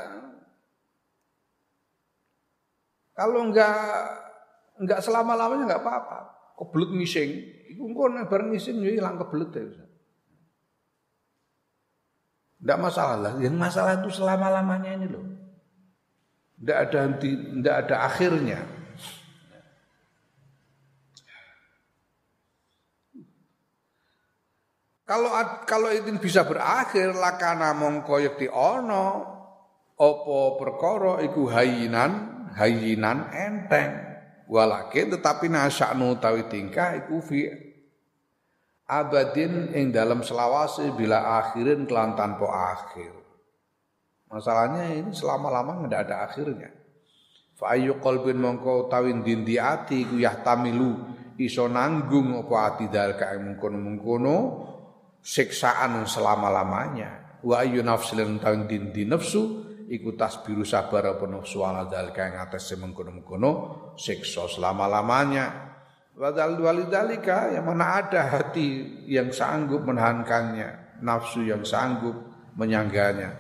Kalau 3.17 3.49
enggak 3.49 3.77
enggak 4.77 5.01
selama-lamanya 5.01 5.65
enggak 5.73 5.83
apa-apa. 5.85 6.19
Kebelut 6.57 6.93
mising, 6.97 7.31
iku 7.73 7.89
engko 7.89 8.09
bar 8.29 8.45
mising 8.45 8.81
yo 8.81 8.93
ilang 8.93 9.21
kebelut 9.21 9.53
ya. 9.53 9.65
Enggak 12.61 12.79
masalah 12.81 13.17
lah, 13.21 13.33
yang 13.41 13.57
masalah 13.57 14.01
itu 14.01 14.09
selama-lamanya 14.13 14.97
ini 14.97 15.07
loh. 15.09 15.25
Enggak 16.57 16.79
ada 16.89 16.99
henti, 17.09 17.31
enggak 17.33 17.77
ada 17.85 17.97
akhirnya. 18.09 18.61
Kalau 25.07 25.31
kalau 25.71 25.95
itu 25.95 26.11
bisa 26.19 26.43
berakhir 26.43 27.15
lakana 27.15 27.71
mongko 27.71 28.19
yakti 28.19 28.51
ono 28.51 29.36
apa 29.97 30.39
perkara 30.61 31.25
iku 31.25 31.49
hayinan 31.49 32.13
hayinan 32.53 33.33
enteng. 33.33 33.93
Walakin 34.47 35.11
tetapi 35.19 35.51
nasya'nu 35.51 36.23
tawi 36.23 36.47
tingkah 36.47 36.95
iku 37.03 37.19
fi 37.19 37.51
abadin 38.87 39.75
ing 39.75 39.91
dalam 39.91 40.23
selawase 40.23 40.95
bila 40.95 41.43
akhirin 41.43 41.83
kelan 41.83 42.15
tanpa 42.15 42.47
akhir. 42.47 43.11
Masalahnya 44.31 44.95
ini 44.95 45.11
selama-lama 45.11 45.83
tidak 45.87 46.01
ada 46.07 46.17
akhirnya. 46.31 46.71
Fa 47.59 47.75
ayu 47.75 47.99
mongko 47.99 48.87
tawin 48.87 49.27
dindi 49.27 49.59
ati 49.59 50.07
iku 50.07 50.21
yahtamilu 50.23 50.95
iso 51.43 51.67
nanggung 51.67 52.39
apa 52.39 52.57
ati 52.71 52.87
dal 52.87 53.19
kae 53.19 53.43
mungkono-mungkono 53.43 54.37
siksaan 55.27 56.07
selama-lamanya. 56.07 57.43
Wa 57.43 57.67
ayu 57.67 57.83
nafsin 57.83 58.39
tawin 58.39 58.71
dindi 58.71 59.03
nafsu 59.03 59.66
iku 59.87 60.19
tasbiru 60.19 60.67
sabar 60.67 61.15
apa 61.15 61.25
nafsu 61.31 61.63
ala 61.63 61.87
dalika 61.87 62.27
yang 62.27 62.43
atas 62.43 62.75
mengkono-mengkono 62.75 63.51
siksa 63.95 64.51
selama-lamanya. 64.51 65.67
Wadal 66.17 66.57
walidalika 66.57 67.53
yang 67.53 67.69
mana 67.69 68.01
ada 68.01 68.25
hati 68.25 69.05
yang 69.05 69.29
sanggup 69.37 69.85
menahankannya, 69.85 71.01
nafsu 71.05 71.45
yang 71.45 71.61
sanggup 71.61 72.17
menyangganya. 72.57 73.37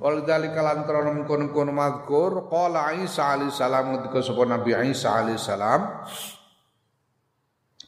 Walidalika 0.00 0.64
lan 0.64 0.88
krana 0.88 1.12
mengkono-kono 1.12 1.70
mazkur 1.70 2.48
qala 2.48 2.96
Isa 2.98 3.36
alaihi 3.36 3.52
salam 3.52 4.00
ketika 4.00 4.24
sapa 4.24 4.42
Nabi 4.48 4.70
Isa 4.90 5.12
alaihi 5.12 5.38
salam. 5.38 6.08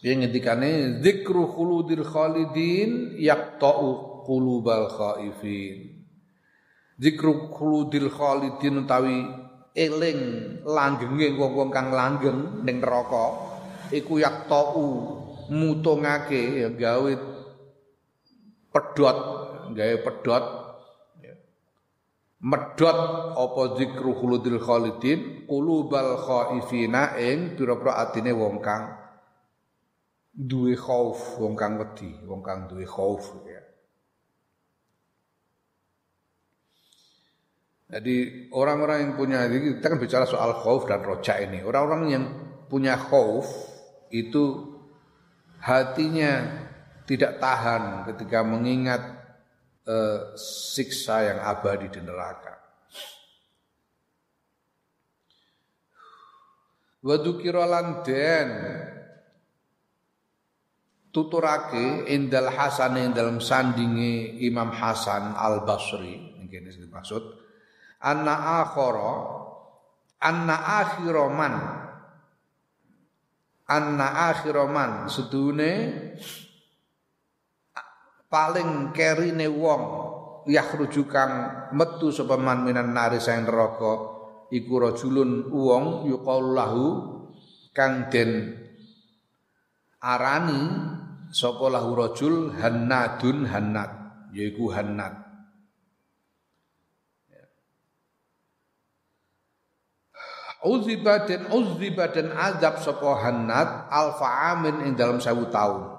Yang 0.04 0.16
ngendikane? 0.28 1.02
Zikru 1.02 1.50
khuludil 1.50 2.04
khalidin 2.04 3.16
yaqta'u 3.16 4.22
qulubal 4.28 4.92
khaifin 4.92 5.95
Zikru 6.96 7.52
khuludil 7.52 8.08
khalidin 8.08 8.80
utawi 8.80 9.20
eling 9.76 10.20
langgenge 10.64 11.36
wong-wong 11.36 11.68
kang 11.68 11.92
langgeng 11.92 12.64
ning 12.64 12.80
neraka 12.80 13.36
iku 13.92 14.16
yaktau 14.16 14.80
mutungake 15.52 16.64
ya 16.64 16.68
gawe 16.72 17.12
pedot 18.72 19.18
gawe 19.76 19.96
pedot 20.00 20.44
ya. 21.20 21.34
medot 22.40 22.98
apa 23.36 23.62
zikru 23.76 24.16
khuludil 24.16 24.56
khalidin? 24.56 25.44
Qulubal 25.44 26.16
khaifina 26.16 27.20
ing 27.20 27.60
pira-pira 27.60 28.02
atine 28.02 28.32
wong 28.32 28.64
kang 28.64 28.96
duwe 30.36 30.72
khauf 30.76 31.40
wong 31.40 31.56
kang 31.56 31.76
wedi 31.76 32.12
wong 32.24 32.40
kang 32.44 32.68
duwe 32.68 32.84
khauf 32.84 33.24
ya 33.48 33.65
Jadi 37.86 38.50
orang-orang 38.50 38.98
yang 39.06 39.12
punya 39.14 39.46
kita 39.46 39.86
kan 39.86 39.98
bicara 40.02 40.26
soal 40.26 40.58
khauf 40.58 40.90
dan 40.90 41.06
roja 41.06 41.38
ini. 41.38 41.62
Orang-orang 41.62 42.02
yang 42.10 42.24
punya 42.66 42.98
khauf 42.98 43.46
itu 44.10 44.74
hatinya 45.62 46.66
tidak 47.06 47.38
tahan 47.38 48.10
ketika 48.10 48.42
mengingat 48.42 49.02
uh, 49.86 50.34
siksa 50.34 51.30
yang 51.30 51.38
abadi 51.46 51.86
di 51.86 52.02
neraka. 52.02 52.58
Wadukira 57.06 57.70
lan 57.70 58.02
den 58.02 58.50
tuturake 61.14 62.10
indal 62.10 62.50
Hasan 62.50 62.98
ing 62.98 63.14
dalam 63.14 63.38
sandingi 63.38 64.42
Imam 64.42 64.74
Hasan 64.74 65.38
Al 65.38 65.62
Basri 65.62 66.34
ini 66.34 66.90
maksud 66.90 67.45
anna 68.00 68.64
akhara 68.64 69.12
anna 70.20 70.56
akhiroman 70.84 71.54
anna 73.66 74.06
akhiroman 74.30 75.10
sedune 75.10 75.72
paling 78.30 78.94
kerine 78.94 79.50
wong 79.50 79.82
yakhruju 80.46 81.10
kang 81.10 81.32
metu 81.74 82.14
sapa 82.14 82.38
man 82.38 82.62
minan 82.62 82.94
nari 82.94 83.18
saing 83.18 83.42
neraka 83.42 84.14
iku 84.54 84.74
rajulun 84.78 85.50
wong 85.50 86.06
yuqallahu 86.06 86.84
kang 87.74 88.06
den 88.14 88.54
arani 89.98 90.62
sapa 91.34 91.66
lahu 91.66 91.98
rajul 91.98 92.54
hannadun 92.54 93.50
hannad 93.50 93.90
yaiku 94.30 94.70
hannad 94.70 95.25
Uziba 100.66 101.22
dan 101.22 101.46
uziba 101.54 102.10
dan 102.10 102.34
azab 102.34 102.82
sapa 102.82 103.22
Hannat 103.22 103.86
alfa 103.86 104.50
amin 104.50 104.82
ing 104.82 104.98
dalam 104.98 105.22
sewu 105.22 105.46
tahun. 105.46 105.94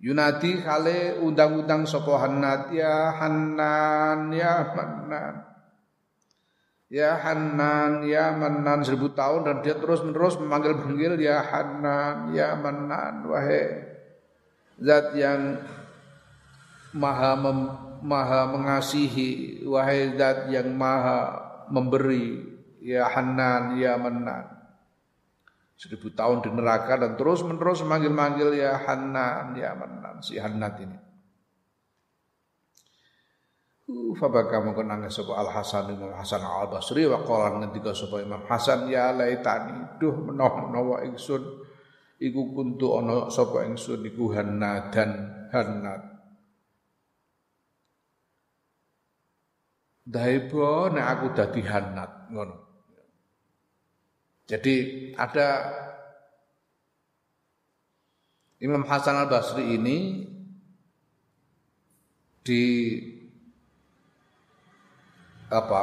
Yunadi 0.00 0.64
kale 0.64 1.20
undang-undang 1.20 1.84
sapa 1.84 2.24
Hannat 2.24 2.72
ya 2.72 3.12
Hanan 3.12 4.32
ya 4.32 4.72
Manan. 4.72 5.34
Ya 6.88 7.20
Hanan 7.20 8.08
ya 8.08 8.32
Manan 8.32 8.80
seribu 8.80 9.12
tahun 9.12 9.44
dan 9.44 9.56
dia 9.60 9.76
terus 9.76 10.00
menerus 10.00 10.40
memanggil-panggil 10.40 11.20
ya 11.20 11.44
Hanan 11.44 12.32
ya 12.32 12.56
Manan 12.56 13.28
wahai 13.28 13.92
zat 14.80 15.12
yang 15.16 15.60
maha 16.96 17.36
mem, 17.36 17.58
maha 18.00 18.48
mengasihi 18.50 19.62
wahai 19.68 20.16
zat 20.16 20.48
yang 20.48 20.72
maha 20.74 21.44
memberi 21.68 22.53
ya 22.84 23.08
Hanan 23.08 23.80
ya 23.80 23.96
Manan 23.96 24.54
seribu 25.74 26.12
tahun 26.12 26.44
di 26.44 26.50
neraka 26.52 27.00
dan 27.00 27.16
terus 27.18 27.42
menerus 27.42 27.80
manggil-manggil 27.82 28.54
ya 28.60 28.76
Hanan 28.84 29.56
ya 29.56 29.72
Manan 29.74 30.20
si 30.20 30.36
Hanat 30.36 30.76
ini. 30.84 30.98
Uh, 33.84 34.16
fabaka 34.16 34.64
mongko 34.64 34.80
nangis 34.80 35.12
sapa 35.12 35.36
Al 35.36 35.52
Hasan 35.52 35.92
Imam 35.92 36.08
Hasan 36.16 36.40
Al 36.40 36.72
Basri 36.72 37.04
wa 37.04 37.20
qala 37.20 37.60
ngendika 37.60 37.92
sapa 37.92 38.16
Imam 38.24 38.40
Hasan 38.48 38.88
ya 38.88 39.12
laitani 39.12 40.00
duh 40.00 40.24
menawa 40.24 41.04
ingsun 41.04 41.44
iku 42.16 42.56
kuntu 42.56 42.96
ana 42.96 43.28
sapa 43.28 43.68
ingsun 43.68 44.08
iku 44.08 44.32
hanadan 44.32 45.10
hanat. 45.52 46.00
Daibo 50.04 50.88
nek 50.88 51.04
aku 51.04 51.26
dadi 51.36 51.60
hanat 51.68 52.32
ngono. 52.32 52.63
Jadi 54.44 54.76
ada 55.16 55.72
Imam 58.60 58.84
Hasan 58.84 59.16
Al 59.16 59.28
Basri 59.28 59.76
ini 59.76 60.20
di 62.44 62.64
apa? 65.48 65.82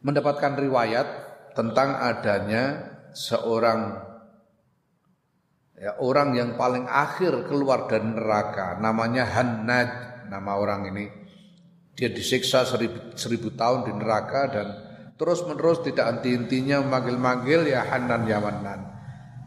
Mendapatkan 0.00 0.56
riwayat 0.56 1.08
tentang 1.52 2.00
adanya 2.00 2.96
seorang 3.12 4.00
ya, 5.76 6.00
orang 6.00 6.32
yang 6.32 6.56
paling 6.56 6.88
akhir 6.88 7.44
keluar 7.44 7.84
dari 7.84 8.08
neraka 8.08 8.80
namanya 8.80 9.28
Hannad. 9.28 10.08
Nama 10.32 10.52
orang 10.56 10.88
ini. 10.94 11.06
Dia 11.92 12.08
disiksa 12.08 12.64
seribu, 12.64 13.12
seribu 13.18 13.52
tahun 13.52 13.84
di 13.84 13.92
neraka 13.98 14.46
dan 14.48 14.89
terus 15.20 15.44
menerus 15.44 15.84
tidak 15.84 16.16
henti-hentinya 16.16 16.80
memanggil-manggil 16.80 17.68
ya 17.68 17.84
Hanan 17.84 18.24
ya 18.24 18.40
Manan. 18.40 18.88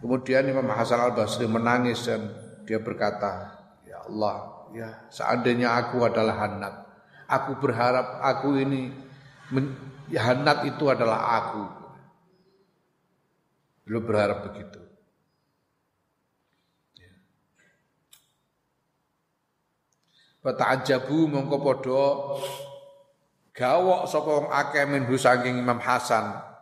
Kemudian 0.05 0.45
Imam 0.45 0.69
Hasan 0.69 1.01
Al 1.01 1.17
Basri 1.17 1.49
menangis 1.49 2.05
dan 2.05 2.29
dia 2.69 2.77
berkata, 2.77 3.57
Ya 3.89 4.05
Allah, 4.05 4.69
ya 4.69 5.09
seandainya 5.09 5.73
aku 5.73 6.05
adalah 6.05 6.45
Hanat, 6.45 6.75
aku 7.25 7.57
berharap 7.57 8.21
aku 8.21 8.53
ini 8.61 8.93
ya 10.13 10.29
Hanat 10.29 10.61
itu 10.69 10.85
adalah 10.93 11.41
aku. 11.41 11.65
Beliau 13.89 14.05
berharap 14.05 14.45
begitu. 14.45 14.77
Fata'ajabu 20.43 21.31
mongko 21.31 21.57
padha 21.63 22.03
gawok 23.53 24.09
sapa 24.09 24.29
wong 24.29 24.49
akeh 24.49 24.83
minhu 24.89 25.13
saking 25.13 25.61
Imam 25.61 25.77
Hasan. 25.77 26.53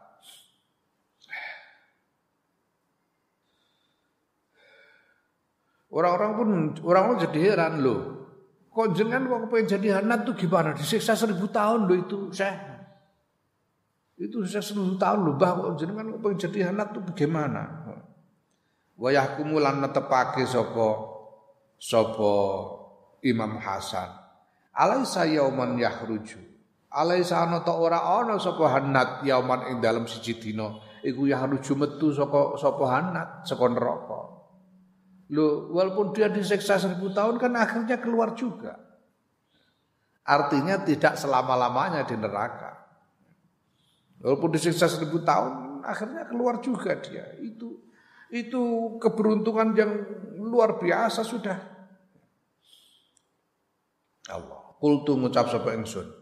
Orang-orang 5.92 6.32
pun 6.40 6.50
orang 6.88 7.04
pun 7.12 7.18
jadi 7.28 7.40
heran 7.52 7.84
loh. 7.84 8.00
Kok 8.72 8.96
jenengan 8.96 9.28
kok 9.28 9.52
pengen 9.52 9.68
jadi 9.68 9.88
anak 10.00 10.24
tuh 10.24 10.36
gimana? 10.40 10.72
Disiksa 10.72 11.12
seribu 11.12 11.52
tahun 11.52 11.92
loh 11.92 11.98
itu, 12.00 12.20
saya. 12.32 12.56
Itu 14.16 14.48
saya 14.48 14.64
seribu 14.64 14.96
tahun 14.96 15.28
loh, 15.28 15.36
bah 15.36 15.52
kok 15.60 15.76
jenengan 15.76 16.16
kok 16.16 16.20
pengen 16.24 16.40
jadi 16.40 16.60
anak 16.72 16.96
tuh 16.96 17.04
bagaimana? 17.04 17.62
Wayah 18.96 19.36
kumulan 19.36 19.84
netepake 19.84 20.48
sopo 20.48 20.90
sopo 21.76 22.34
Imam 23.28 23.60
Hasan. 23.60 24.08
Alaisa 24.72 25.28
yauman 25.28 25.76
yahruju. 25.76 26.51
Alaisa 26.92 27.48
ana 27.48 27.64
ta 27.64 27.72
ora 27.72 28.04
ana 28.20 28.36
sapa 28.36 28.68
hanat 28.68 29.24
yauman 29.24 29.64
ing 29.72 29.80
dalem 29.80 30.04
siji 30.12 30.36
dina 30.36 30.76
iku 31.08 31.24
yahruju 31.24 31.80
metu 31.80 32.12
saka 32.12 32.60
sapa 32.60 32.84
hanat 32.92 33.30
saka 33.48 33.66
neraka. 33.72 34.22
Loh, 35.32 35.72
walaupun 35.72 36.12
dia 36.12 36.28
disiksa 36.28 36.76
seribu 36.76 37.16
tahun 37.16 37.40
kan 37.40 37.56
akhirnya 37.56 38.04
keluar 38.04 38.36
juga. 38.36 38.76
Artinya 40.28 40.84
tidak 40.84 41.16
selama-lamanya 41.16 42.04
di 42.04 42.20
neraka. 42.20 42.76
Walaupun 44.20 44.52
disiksa 44.52 44.92
seribu 44.92 45.24
tahun, 45.24 45.82
akhirnya 45.88 46.28
keluar 46.28 46.60
juga 46.60 47.00
dia. 47.00 47.24
Itu 47.40 47.80
itu 48.28 48.96
keberuntungan 49.00 49.72
yang 49.72 49.92
luar 50.36 50.76
biasa 50.76 51.24
sudah. 51.24 51.58
Allah. 54.28 54.76
Kultu 54.84 55.16
ngucap 55.16 55.48
sapa 55.48 55.72
ingsun. 55.80 56.21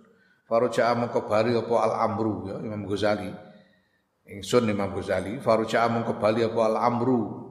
Faruja'a 0.50 0.98
mongko 0.98 1.30
bali 1.30 1.54
apa 1.54 1.76
al 1.78 1.94
amru 2.10 2.50
ya 2.50 2.58
Imam 2.58 2.90
Ghazali. 2.90 3.30
Ingsun 4.30 4.66
Imam 4.66 4.90
Ghazali, 4.98 5.38
faruja'a 5.38 5.86
mongko 5.94 6.18
bali 6.18 6.42
apa 6.42 6.62
al 6.66 6.78
amru 6.82 7.50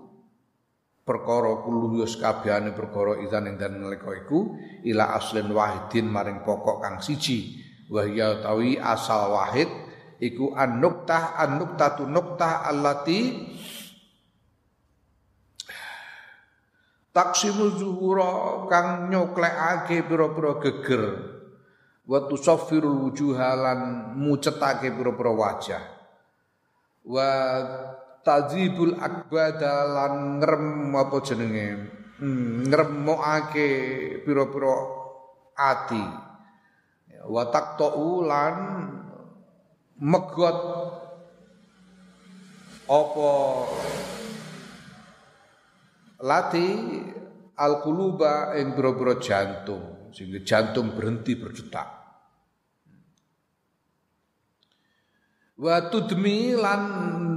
perkara 1.06 1.62
kullu 1.62 2.02
yus 2.02 2.18
kabehane 2.18 2.74
perkara 2.74 3.22
idzan 3.22 3.48
ing 3.48 3.56
dan 3.56 3.80
nalika 3.80 4.12
iku 4.12 4.58
ila 4.84 5.14
aslin 5.14 5.48
wahidin 5.48 6.10
maring 6.10 6.42
pokok 6.42 6.82
kang 6.82 6.98
siji. 6.98 7.62
Wa 7.88 8.02
hiya 8.04 8.42
tawi 8.42 8.76
asal 8.76 9.32
wahid 9.32 9.70
iku 10.18 10.52
an-nuktah 10.52 11.38
an-nuktatu 11.38 12.04
nuktah 12.04 12.66
allati 12.66 13.48
taksimu 17.14 17.78
zuhura 17.78 18.66
kang 18.68 19.08
nyoklekake 19.08 20.04
pira-pira 20.04 20.52
geger 20.60 21.02
wa 22.08 22.24
tusaffirul 22.24 23.12
wujuhalan 23.12 24.16
mucetake 24.16 24.88
pira-pira 24.96 25.28
wajah. 25.28 25.84
Wa 27.04 27.30
tadzibul 28.24 28.96
akbada 28.96 29.84
lan 29.84 30.40
ngrem 30.40 30.96
apa 30.96 31.16
jenenge? 31.20 31.68
Hmm, 32.18 32.64
ngremokake 32.66 33.68
pira-pira 34.24 34.74
ati. 35.52 36.04
Wa 37.28 37.44
taqtau 37.52 38.24
lan 38.24 38.56
megot 40.00 40.58
apa? 42.88 43.32
Lati 46.18 46.66
al 47.60 47.78
quluba 47.84 48.58
ing 48.58 48.74
boro-boro 48.74 49.22
jantung 49.22 50.10
sehingga 50.10 50.42
jantung 50.42 50.98
berhenti 50.98 51.38
berdetak 51.38 51.97
wa 55.58 55.90
tudmi 55.90 56.54
lan 56.54 56.82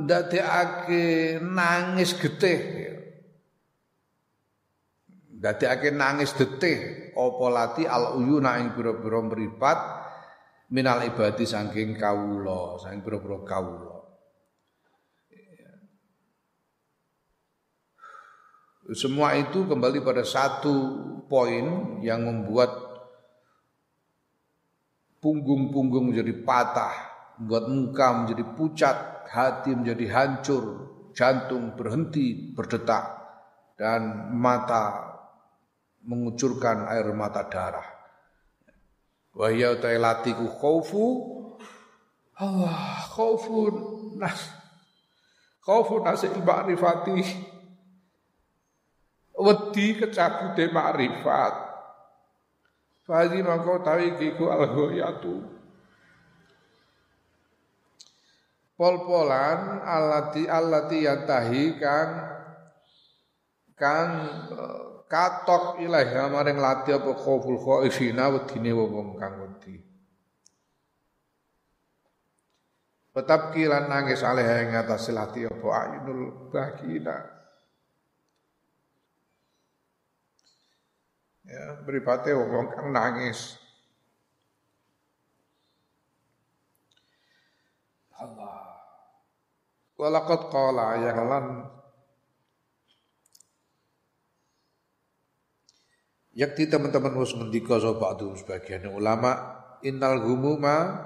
dadekake 0.05 1.37
nangis 1.41 2.13
getih. 2.13 2.59
Dadekake 5.41 5.89
nangis 5.89 6.37
getih 6.37 7.09
apa 7.17 7.45
lati 7.49 7.83
al 7.89 8.21
uyuna 8.21 8.61
ing 8.61 8.77
boro-boro 8.77 9.25
mripat 9.25 9.79
minal 10.69 11.01
ibadi 11.01 11.49
saking 11.49 11.97
kawula 11.97 12.77
saking 12.77 13.01
boro-boro 13.01 13.41
kawula. 13.41 13.97
Semua 18.91 19.39
itu 19.39 19.65
kembali 19.65 20.03
pada 20.03 20.21
satu 20.21 20.73
poin 21.31 21.97
yang 22.03 22.27
membuat 22.27 22.75
punggung-punggung 25.23 26.11
menjadi 26.11 26.33
patah, 26.43 27.10
membuat 27.41 27.65
muka 27.73 28.07
menjadi 28.21 28.43
pucat, 28.53 28.97
hati 29.33 29.73
menjadi 29.73 30.05
hancur, 30.13 30.63
jantung 31.17 31.73
berhenti 31.73 32.53
berdetak, 32.53 33.17
dan 33.81 34.29
mata 34.37 35.17
mengucurkan 36.05 36.85
air 36.85 37.09
mata 37.17 37.49
darah. 37.49 37.89
Wahya 39.33 39.73
tailatiku 39.81 40.45
khaufu. 40.61 41.05
Allah 42.37 43.09
nas 44.21 44.39
khaufu 45.65 46.05
nasil 46.05 46.37
ma'rifati. 46.45 47.49
Wedi 49.41 49.97
kecabute 49.97 50.69
makrifat 50.69 51.53
Fadi 53.01 53.41
mangko 53.41 53.81
tawi 53.81 54.13
kiku 54.13 54.53
al-ghayatu 54.53 55.41
pol-polan 58.81 59.85
alati 59.85 60.49
alati 60.49 61.05
yantahi 61.05 61.77
kang 61.77 62.09
kang 63.77 64.09
eh, 64.57 65.05
katok 65.05 65.85
ilahi 65.85 66.17
maring 66.33 66.57
lati 66.57 66.89
apa 66.89 67.13
khauful 67.13 67.61
khaifina 67.61 68.33
wedine 68.33 68.73
wong 68.73 69.21
kang 69.21 69.37
wedi 69.37 69.77
Tetap 73.11 73.51
kilan 73.51 73.91
nangis 73.91 74.23
alih 74.23 74.47
ing 74.65 74.71
atas 74.71 75.13
lati 75.13 75.45
apa 75.45 75.67
ayunul 75.69 76.49
bagina 76.49 77.37
Ya, 81.51 81.83
beripate 81.83 82.31
wong 82.31 82.71
kang 82.71 82.95
nangis. 82.95 83.59
Allah. 88.15 88.60
Walaqad 90.01 90.49
qala 90.49 90.97
yang 90.97 91.29
lan 91.29 91.45
Yakti 96.33 96.65
teman-teman 96.65 97.21
wis 97.21 97.37
ngendika 97.37 97.77
sapa 97.77 98.17
sebagian 98.17 98.89
ulama 98.89 99.61
innal 99.85 100.25
humuma 100.25 101.05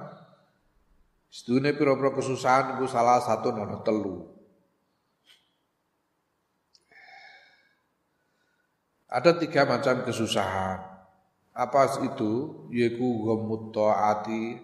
sedune 1.27 1.75
pira-pira 1.75 2.15
kesusahan 2.15 2.79
iku 2.79 2.87
salah 2.87 3.19
satu 3.19 3.51
nono 3.51 3.83
telu. 3.83 4.31
Ada 9.11 9.35
tiga 9.35 9.67
macam 9.67 10.07
kesusahan. 10.07 10.79
Apa 11.51 11.99
itu? 12.05 12.67
Yaitu 12.71 13.03
ghamut 13.03 13.75
ta'ati, 13.75 14.59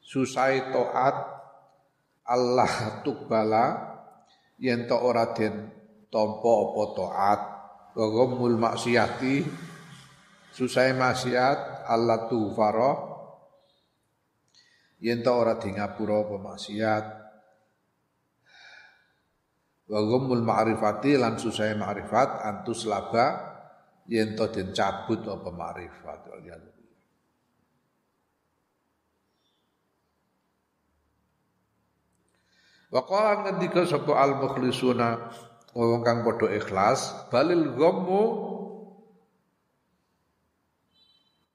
susai 0.00 0.72
to'at, 0.72 1.31
Allah 2.28 3.02
tukbala, 3.02 3.66
yen 4.62 4.86
to 4.86 4.94
ora 4.94 5.34
den 5.34 5.70
tompo 6.06 6.70
apa 6.70 6.82
taat, 6.94 7.40
wa 7.98 8.24
maksiati, 8.70 9.42
susai 10.54 10.94
maksiat, 10.94 11.88
Allah 11.90 12.30
tufara, 12.30 12.92
yen 15.02 15.18
to 15.24 15.30
ora 15.34 15.58
di 15.58 15.74
ngapura 15.74 16.22
apa 16.22 16.36
maksiat, 16.38 17.04
wa 19.92 20.00
ghamul 20.00 20.40
ma'rifati 20.40 21.20
lan 21.20 21.36
susai 21.36 21.76
ma'rifat 21.76 22.48
antus 22.48 22.88
laba 22.88 23.52
yen 24.08 24.32
to 24.32 24.48
den 24.48 24.72
cabut 24.72 25.20
apa 25.28 25.52
makrifat 25.52 26.20
Wa 32.92 33.08
qala 33.08 33.40
ngendika 33.40 33.88
sapa 33.88 34.12
al 34.20 34.36
mukhlisuna 34.36 35.32
wong 35.72 36.04
kang 36.04 36.28
padha 36.28 36.52
ikhlas 36.52 37.08
balil 37.32 37.72
ghammu 37.72 38.24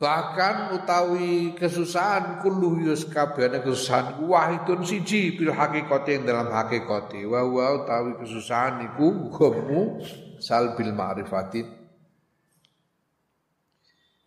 bahkan 0.02 0.74
utawi 0.74 1.54
kesusahan 1.54 2.42
kullu 2.42 2.82
yus 2.90 3.06
kabehane 3.06 3.62
kesusahan 3.62 4.18
wahidun 4.26 4.82
siji 4.82 5.38
bil 5.38 5.54
hakikate 5.54 6.26
dalam 6.26 6.50
hakikate 6.50 7.22
wa 7.30 7.46
wa 7.46 7.86
utawi 7.86 8.18
kesusahan 8.18 8.90
iku 8.90 9.30
ghammu 9.30 10.02
salbil 10.42 10.90
ma'rifati. 10.90 11.62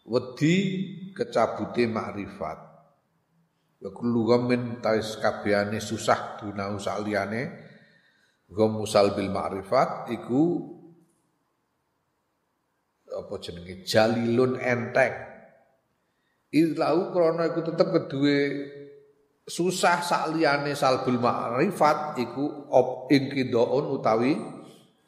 Wedi 0.06 0.54
kecabute 1.14 1.90
makrifat 1.90 2.69
wa 3.80 3.90
kullu 3.96 4.28
ghammin 4.28 4.84
tais 4.84 5.16
kabehane 5.16 5.80
susah 5.80 6.36
dunau 6.36 6.76
saliyane 6.76 7.48
ghamusal 8.52 9.16
bil 9.16 9.32
makrifat 9.32 10.12
iku 10.12 10.68
apa 13.10 13.34
jenenge? 13.42 13.82
Jalilun 13.82 14.60
enteng 14.60 15.30
Ilahu 16.50 17.14
krana 17.14 17.54
iku 17.54 17.62
tetep 17.62 17.94
kedue 17.94 18.38
susah 19.46 20.02
sakliyane 20.02 20.74
salbul 20.74 21.22
makrifat 21.22 22.18
iku 22.18 22.66
op 22.70 23.06
inqidaun 23.06 23.86
utawi 23.94 24.34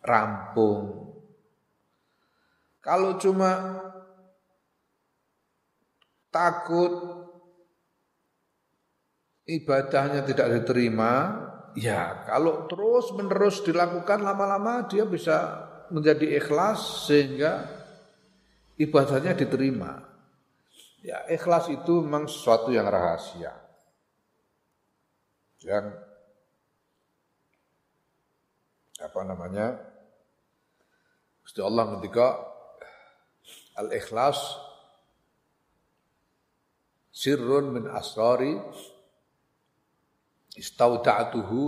rampung. 0.03 1.03
Kalau 2.83 3.19
cuma 3.19 3.79
takut 6.31 7.22
ibadahnya 9.47 10.23
tidak 10.23 10.63
diterima, 10.63 11.13
ya 11.75 12.27
kalau 12.29 12.71
terus 12.71 13.11
menerus 13.17 13.63
dilakukan 13.67 14.23
lama-lama 14.23 14.87
dia 14.87 15.03
bisa 15.03 15.69
menjadi 15.93 16.41
ikhlas 16.41 17.09
sehingga 17.11 17.69
ibadahnya 18.81 19.37
diterima. 19.37 20.09
Ya, 21.03 21.27
ikhlas 21.27 21.67
itu 21.67 21.99
memang 22.07 22.31
sesuatu 22.31 22.71
yang 22.71 22.87
rahasia. 22.87 23.51
Yang 25.67 25.99
apa 29.03 29.21
namanya? 29.27 29.83
Gusti 31.43 31.59
Allah 31.59 31.99
ketika 31.99 32.39
al-ikhlas 33.75 34.39
sirrun 37.11 37.75
min 37.75 37.91
asrari 37.91 38.55
istauda'tuhu 40.57 41.61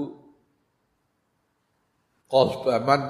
qalbaman 2.28 3.02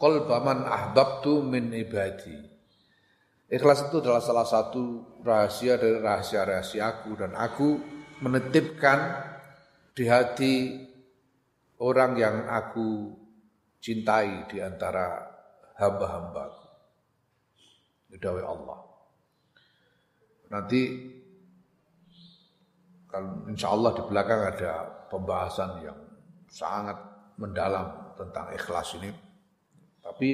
qalbaman 0.00 0.58
ahbabtu 0.68 1.44
min 1.44 1.72
ibadi 1.72 2.54
Ikhlas 3.44 3.86
itu 3.86 4.00
adalah 4.00 4.24
salah 4.24 4.48
satu 4.48 5.14
rahasia 5.20 5.76
dari 5.76 6.00
rahasia-rahasiaku 6.00 7.10
dan 7.14 7.36
aku 7.36 7.76
menitipkan 8.24 9.20
di 9.94 10.08
hati 10.08 10.54
orang 11.78 12.16
yang 12.16 12.48
aku 12.48 13.14
cintai 13.84 14.48
di 14.48 14.58
antara 14.64 15.28
hamba-hambaku. 15.76 16.66
Dawe 18.14 18.42
Allah. 18.46 18.78
Nanti 20.54 20.82
kalau 23.14 23.46
insya 23.46 23.70
Allah 23.70 23.94
di 23.94 24.02
belakang 24.10 24.42
ada 24.42 24.72
pembahasan 25.06 25.86
yang 25.86 25.94
sangat 26.50 26.98
mendalam 27.38 28.10
tentang 28.18 28.50
ikhlas 28.50 28.98
ini. 28.98 29.14
Tapi 30.02 30.28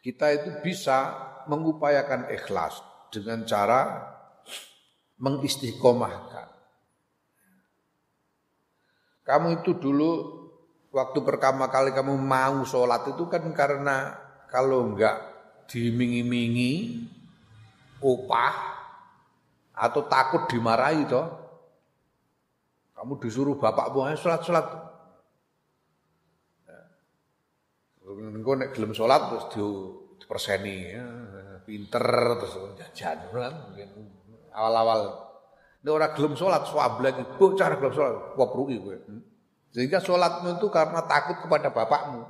kita 0.00 0.32
itu 0.32 0.64
bisa 0.64 1.12
mengupayakan 1.52 2.32
ikhlas 2.32 2.80
dengan 3.12 3.44
cara 3.44 4.08
mengistiqomahkan. 5.20 6.48
Kamu 9.28 9.60
itu 9.60 9.76
dulu 9.76 10.10
waktu 10.96 11.18
pertama 11.20 11.68
kali 11.68 11.92
kamu 11.92 12.16
mau 12.16 12.64
sholat 12.64 13.04
itu 13.04 13.28
kan 13.28 13.44
karena 13.52 14.16
kalau 14.48 14.88
enggak 14.88 15.20
dimingi-mingi 15.68 17.04
upah 18.00 18.75
atau 19.76 20.08
takut 20.08 20.48
dimarahi 20.48 21.04
toh. 21.04 21.26
Kamu 22.96 23.20
disuruh 23.20 23.60
bapak 23.60 23.92
buahnya 23.92 24.16
sholat-sholat. 24.16 24.66
Engko 28.06 28.56
nek 28.56 28.72
gelem 28.72 28.96
sholat 28.96 29.28
terus 29.28 29.44
di 29.52 30.24
perseni 30.24 30.94
ya, 30.94 31.04
pinter 31.66 32.06
terus 32.40 32.54
jajan 32.78 33.18
kan 33.34 33.54
awal-awal 34.54 35.26
nek 35.82 35.92
ora 35.92 36.08
gelem 36.14 36.38
sholat 36.38 36.64
swablek 36.64 37.36
bocah 37.36 37.66
gelem 37.76 37.92
sholat 37.92 38.14
wapruki 38.38 38.80
kowe. 38.80 38.96
Sehingga 39.76 40.00
sholatmu 40.00 40.56
itu 40.56 40.72
karena 40.72 41.04
takut 41.04 41.36
kepada 41.44 41.68
bapakmu. 41.68 42.24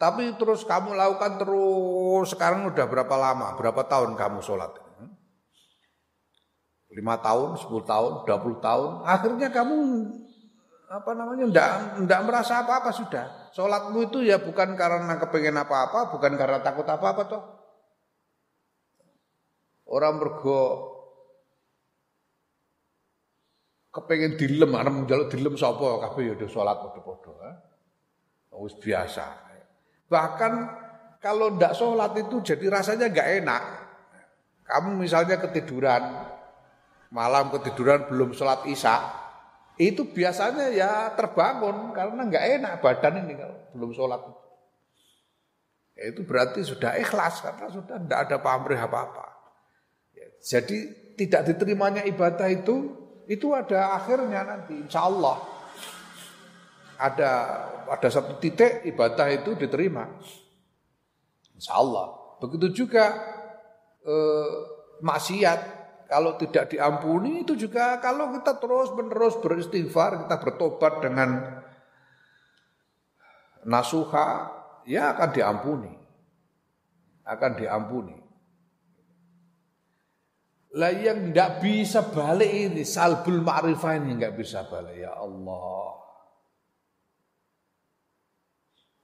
Tapi 0.00 0.32
terus 0.36 0.64
kamu 0.64 0.96
lakukan 0.96 1.40
terus 1.40 2.32
sekarang 2.32 2.68
udah 2.72 2.84
berapa 2.88 3.14
lama, 3.20 3.52
berapa 3.56 3.84
tahun 3.84 4.16
kamu 4.16 4.40
sholat? 4.40 4.79
Lima 6.90 7.22
tahun, 7.22 7.54
sepuluh 7.54 7.86
tahun, 7.86 8.26
dua 8.26 8.38
puluh 8.42 8.58
tahun. 8.58 9.06
Akhirnya 9.06 9.48
kamu 9.54 9.78
apa 10.90 11.10
namanya 11.14 11.44
ndak 11.46 11.70
ndak 12.02 12.20
merasa 12.26 12.66
apa-apa 12.66 12.90
sudah. 12.90 13.54
Sholatmu 13.54 14.10
itu 14.10 14.26
ya 14.26 14.42
bukan 14.42 14.74
karena 14.74 15.14
kepengen 15.22 15.54
apa-apa, 15.54 16.10
bukan 16.10 16.34
karena 16.34 16.58
takut 16.66 16.82
apa-apa 16.86 17.22
toh. 17.30 17.42
Orang 19.86 20.18
bergo 20.18 20.90
kepengen 23.90 24.38
dilem, 24.38 24.70
arep 24.74 24.94
njaluk 25.06 25.30
dilem 25.30 25.54
sapa 25.54 26.10
kabeh 26.10 26.34
ya 26.34 26.46
sholat 26.50 26.78
padha-padha. 26.78 27.70
Wis 28.58 28.74
biasa. 28.82 29.26
Bahkan 30.10 30.52
kalau 31.22 31.54
tidak 31.54 31.74
sholat 31.78 32.18
itu 32.18 32.42
jadi 32.42 32.66
rasanya 32.66 33.14
nggak 33.14 33.30
enak. 33.46 33.62
Kamu 34.66 34.98
misalnya 34.98 35.38
ketiduran, 35.42 36.02
malam 37.10 37.50
ketiduran 37.50 38.06
belum 38.06 38.34
sholat 38.34 38.66
isya, 38.70 39.02
itu 39.76 40.06
biasanya 40.10 40.70
ya 40.70 41.12
terbangun 41.18 41.90
karena 41.90 42.20
nggak 42.26 42.44
enak 42.58 42.72
badan 42.82 43.26
ini 43.26 43.34
kalau 43.38 43.56
belum 43.74 43.90
sholat. 43.94 44.22
Ya, 45.98 46.16
itu 46.16 46.24
berarti 46.24 46.64
sudah 46.64 46.96
ikhlas 46.96 47.44
karena 47.44 47.66
sudah 47.68 47.96
tidak 48.00 48.18
ada 48.30 48.36
pamrih 48.40 48.78
apa-apa. 48.78 49.26
Ya, 50.16 50.26
jadi 50.40 50.78
tidak 51.20 51.52
diterimanya 51.52 52.06
ibadah 52.08 52.48
itu 52.48 52.96
itu 53.30 53.52
ada 53.54 53.94
akhirnya 53.94 54.42
nanti 54.42 54.74
insya 54.74 55.06
Allah 55.06 55.38
ada 56.98 57.30
ada 57.86 58.08
satu 58.10 58.42
titik 58.42 58.82
ibadah 58.90 59.30
itu 59.30 59.54
diterima 59.54 60.08
insya 61.54 61.78
Allah 61.78 62.36
begitu 62.42 62.84
juga 62.84 63.06
eh, 64.02 64.52
maksiat 64.98 65.79
kalau 66.10 66.34
tidak 66.34 66.74
diampuni 66.74 67.46
itu 67.46 67.54
juga 67.54 68.02
kalau 68.02 68.34
kita 68.34 68.58
terus 68.58 68.90
menerus 68.98 69.38
beristighfar, 69.38 70.26
kita 70.26 70.42
bertobat 70.42 70.98
dengan 71.06 71.62
nasuha, 73.62 74.50
ya 74.90 75.14
akan 75.14 75.30
diampuni. 75.30 75.94
Akan 77.22 77.54
diampuni. 77.54 78.18
Lah 80.74 80.90
yang 80.90 81.30
tidak 81.30 81.62
bisa 81.62 82.02
balik 82.10 82.50
ini, 82.50 82.82
salbul 82.82 83.38
ma'rifah 83.46 84.02
ini 84.02 84.18
nggak 84.18 84.34
bisa 84.34 84.66
balik. 84.66 84.98
Ya 84.98 85.14
Allah. 85.14 85.94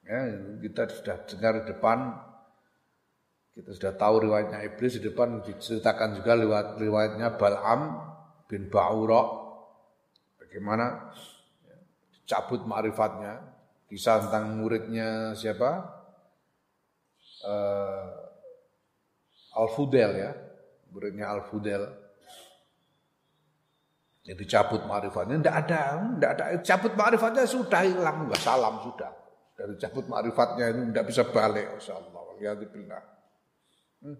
Ya, 0.03 0.19
kita 0.59 0.91
sudah 0.91 1.17
dengar 1.23 1.63
di 1.63 1.63
depan 1.71 2.26
kita 3.57 3.73
sudah 3.73 3.93
tahu 3.97 4.29
riwayatnya 4.29 4.61
iblis 4.69 5.01
di 5.01 5.09
depan 5.09 5.41
diceritakan 5.41 6.21
juga 6.21 6.37
lewat 6.37 6.77
riwayatnya 6.77 7.41
Bal'am 7.41 7.81
bin 8.45 8.69
Ba'ura. 8.69 9.49
Bagaimana 10.37 11.09
cabut 12.29 12.61
ma'rifatnya. 12.69 13.57
Kisah 13.89 14.29
tentang 14.29 14.61
muridnya 14.61 15.33
siapa? 15.33 15.89
Uh, 17.41 18.05
Al-Fudel 19.57 20.11
ya. 20.21 20.31
Muridnya 20.93 21.33
Al-Fudel. 21.33 21.81
Jadi 24.21 24.43
cabut 24.45 24.85
ma'rifatnya. 24.85 25.41
Tidak 25.41 25.57
ada, 25.65 25.81
tidak 25.97 26.31
ada. 26.37 26.45
Cabut 26.61 26.93
ma'rifatnya 26.93 27.43
sudah 27.49 27.81
hilang. 27.81 28.29
Enggak 28.29 28.43
salam 28.45 28.85
sudah. 28.85 29.09
Dari 29.57 29.73
cabut 29.81 30.05
ma'rifatnya 30.05 30.77
ini 30.77 30.93
tidak 30.93 31.05
bisa 31.09 31.25
balik. 31.25 31.73
Insya 31.73 31.97
Allah. 31.97 32.21
Alhamdulillah. 32.37 33.16
Hmm. 34.07 34.15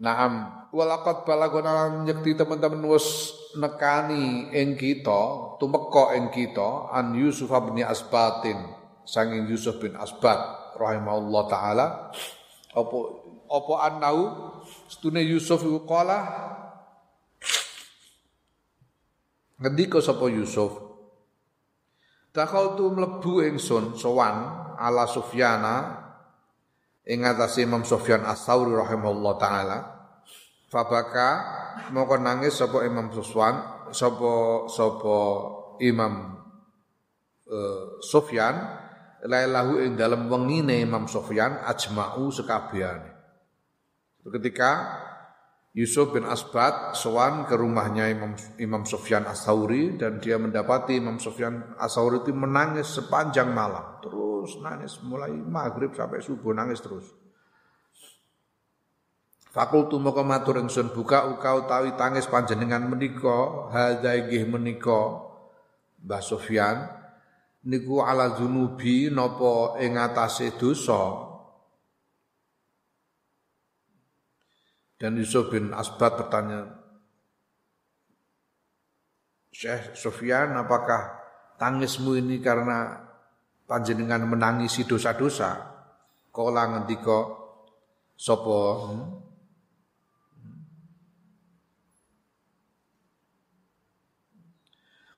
Naam, 0.00 0.32
walakot 0.76 1.24
balagona 1.24 2.04
nyekti 2.04 2.36
teman-teman 2.36 2.84
wis 2.92 3.32
nekani 3.56 4.52
ing 4.52 4.76
kita, 4.76 5.56
tumeka 5.56 6.12
ing 6.16 6.28
kita 6.28 6.92
an 6.92 7.16
Yusuf 7.16 7.48
bin 7.48 7.80
Asbatin, 7.80 8.56
sanging 9.08 9.48
Yusuf 9.48 9.80
bin 9.80 9.96
Asbat 9.96 10.76
rahimahullah 10.76 11.42
taala. 11.48 11.86
Apa 12.76 12.96
apa 13.50 13.72
annahu 13.88 14.22
stune 14.86 15.24
Yusuf 15.24 15.64
iku 15.64 15.82
qala 15.88 16.22
ngendika 19.58 19.98
sapa 19.98 20.30
Yusuf 20.30 20.90
Takhaltu 22.30 22.94
mlebu 22.94 23.42
ingsun 23.42 23.98
sowan 23.98 24.46
ala 24.78 25.02
Sufyana 25.10 25.98
ing 27.10 27.26
atase 27.26 27.66
Imam 27.66 27.82
Sufyan 27.82 28.22
Ats-Tsauri 28.22 28.70
rahimahullah 28.70 29.34
taala 29.42 29.78
fabaka 30.70 31.28
moko 31.90 32.14
nangis 32.22 32.54
sapa 32.54 32.86
Imam 32.86 33.10
Sufyan 33.10 33.90
sapa 33.90 34.32
sapa 34.70 35.16
Imam 35.82 36.38
uh, 37.50 37.98
Sufyan 37.98 38.54
lailahu 39.26 39.82
ing 39.82 39.98
dalem 39.98 40.30
wengine 40.30 40.78
Imam 40.78 41.10
Sufyan 41.10 41.58
ajma'u 41.66 42.30
sekabehane 42.30 43.10
ketika 44.30 44.70
Yusuf 45.70 46.10
bin 46.10 46.26
Asbat 46.26 46.98
sowan 46.98 47.46
ke 47.46 47.54
rumahnya 47.54 48.10
Imam 48.10 48.34
Imam 48.58 48.82
Sufyan 48.82 49.22
As-Sauri 49.22 49.94
dan 49.94 50.18
dia 50.18 50.34
mendapati 50.34 50.98
Imam 50.98 51.22
Sufyan 51.22 51.78
As-Sauri 51.78 52.26
itu 52.26 52.34
menangis 52.34 52.90
sepanjang 52.90 53.54
malam. 53.54 54.02
Terus 54.02 54.29
terus 54.40 54.56
nangis 54.64 54.96
mulai 55.04 55.36
maghrib 55.36 55.92
sampai 55.92 56.24
subuh 56.24 56.56
nangis 56.56 56.80
terus. 56.80 57.04
Fakultu 59.52 60.00
moko 60.00 60.24
matur 60.24 60.56
ingsun 60.56 60.96
buka 60.96 61.28
uka 61.28 61.60
utawi 61.60 61.92
tangis 62.00 62.24
panjenengan 62.24 62.88
menika 62.88 63.68
hadza 63.68 64.16
inggih 64.16 64.48
menika 64.48 65.28
Mbah 66.00 66.24
Sufyan 66.24 66.88
niku 67.68 68.00
ala 68.00 68.32
zunubi 68.32 69.12
napa 69.12 69.76
ing 69.84 70.00
atase 70.00 70.56
dosa 70.56 71.28
Dan 75.00 75.16
Yusuf 75.16 75.48
bin 75.48 75.72
Asbat 75.72 76.12
bertanya, 76.20 76.76
Syekh 79.48 79.96
Sufyan, 79.96 80.52
apakah 80.60 81.16
tangismu 81.56 82.20
ini 82.20 82.36
karena 82.44 83.08
panjenengan 83.70 84.26
menangisi 84.26 84.82
dosa-dosa 84.82 85.62
kala 86.34 86.74
ngendika 86.74 87.38
sapa 88.18 88.58
hmm? 88.90 89.30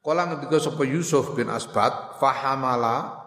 Kala 0.02 0.26
ngendika 0.26 0.58
sapa 0.58 0.82
Yusuf 0.82 1.32
bin 1.38 1.46
Asbat 1.46 2.18
fahamala 2.18 3.22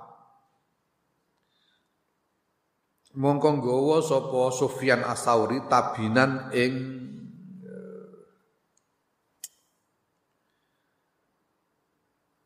mongko 3.15 3.49
nggawa 3.57 4.03
sapa 4.03 4.51
Sufyan 4.51 5.01
Asauri 5.07 5.63
tabinan 5.71 6.51
ing 6.51 6.73
eh, 7.63 8.11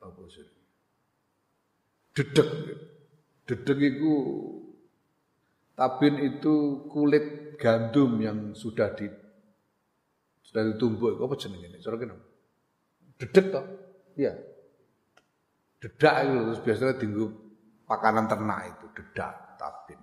apa 0.06 0.24
sih 0.30 0.46
dedek. 2.16 2.50
Dedek 3.50 3.78
itu 3.82 4.14
tabin 5.74 6.16
itu 6.22 6.86
kulit 6.92 7.58
gandum 7.58 8.20
yang 8.22 8.54
sudah 8.54 8.94
di 8.94 9.10
sudah 10.46 10.64
ditumbuk. 10.74 11.22
Apa 11.22 11.36
jenenge 11.38 11.70
ini? 11.70 11.78
Cara 11.82 11.96
kene. 11.98 12.16
Dedek 13.20 13.46
toh? 13.54 13.66
Iya. 14.20 14.34
Dedak 15.80 16.16
itu 16.28 16.38
terus 16.44 16.60
biasanya 16.60 16.96
tinggu 17.00 17.26
pakanan 17.88 18.28
ternak 18.28 18.76
itu 18.76 18.86
dedak 19.00 19.56
tabin. 19.56 20.00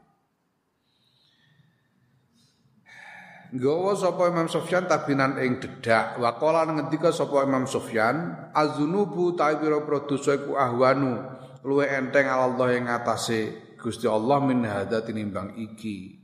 Gawa 3.57 3.94
sapa 3.94 4.26
Imam 4.26 4.50
Sufyan 4.50 4.90
tabinan 4.90 5.38
ing 5.38 5.62
dedak 5.62 6.18
wa 6.18 6.34
qala 6.40 6.66
ngendika 6.66 7.12
sapa 7.12 7.44
Imam 7.44 7.68
Sufyan 7.68 8.50
azunubu 8.57 9.36
ta 9.36 9.54
pira-pira 9.54 10.02
dosa 10.09 10.34
iku 10.34 10.59
ahwanu 10.59 11.20
luwe 11.66 11.90
enteng 11.90 12.30
Allah 12.30 12.78
yang 12.78 12.86
ngatasi 12.86 13.74
Gusti 13.74 14.06
Allah 14.06 14.38
min 14.38 14.62
hadza 14.62 15.02
tinimbang 15.02 15.58
iki. 15.58 16.22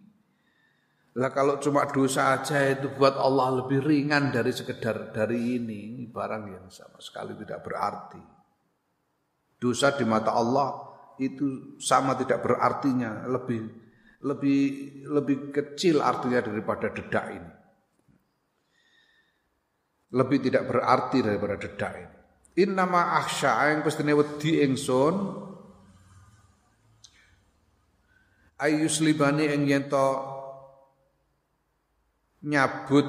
Lah 1.19 1.29
kalau 1.29 1.61
cuma 1.61 1.85
dosa 1.91 2.41
aja 2.41 2.63
itu 2.73 2.89
buat 2.97 3.21
Allah 3.21 3.61
lebih 3.61 3.85
ringan 3.85 4.33
dari 4.33 4.49
sekedar 4.49 5.13
dari 5.13 5.61
ini, 5.61 5.93
ini 5.93 6.05
barang 6.09 6.45
yang 6.49 6.67
sama 6.73 6.97
sekali 7.03 7.37
tidak 7.37 7.61
berarti. 7.61 8.23
Dosa 9.61 9.93
di 9.93 10.09
mata 10.09 10.33
Allah 10.33 10.73
itu 11.21 11.77
sama 11.77 12.17
tidak 12.17 12.41
berartinya, 12.41 13.29
lebih 13.29 13.61
lebih 14.25 14.61
lebih 15.11 15.37
kecil 15.53 16.01
artinya 16.01 16.41
daripada 16.41 16.89
dedak 16.89 17.27
ini. 17.29 17.53
Lebih 20.17 20.39
tidak 20.49 20.65
berarti 20.71 21.19
daripada 21.21 21.57
dedak 21.61 21.93
ini. 21.99 22.22
Innama 22.53 23.17
akhsha 23.17 23.73
yang 23.73 23.81
pestine 23.81 24.13
wedi 24.13 24.61
ingsun. 24.61 25.41
Ayuslibani 28.61 29.49
ing 29.49 29.65
yen 29.65 29.89
nyabut 32.43 33.09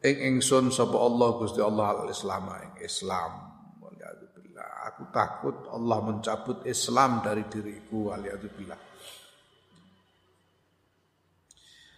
ing 0.00 0.16
ingsun 0.34 0.72
sapa 0.72 0.96
Allah 0.96 1.28
Gusti 1.36 1.60
Allah 1.60 1.92
al 1.92 2.08
Islam 2.08 2.44
ing 2.56 2.72
Islam. 2.80 3.32
Aku 4.90 5.12
takut 5.12 5.54
Allah 5.68 6.00
mencabut 6.00 6.64
Islam 6.64 7.20
dari 7.20 7.44
diriku 7.46 8.10
waliyadzubillah. 8.10 8.80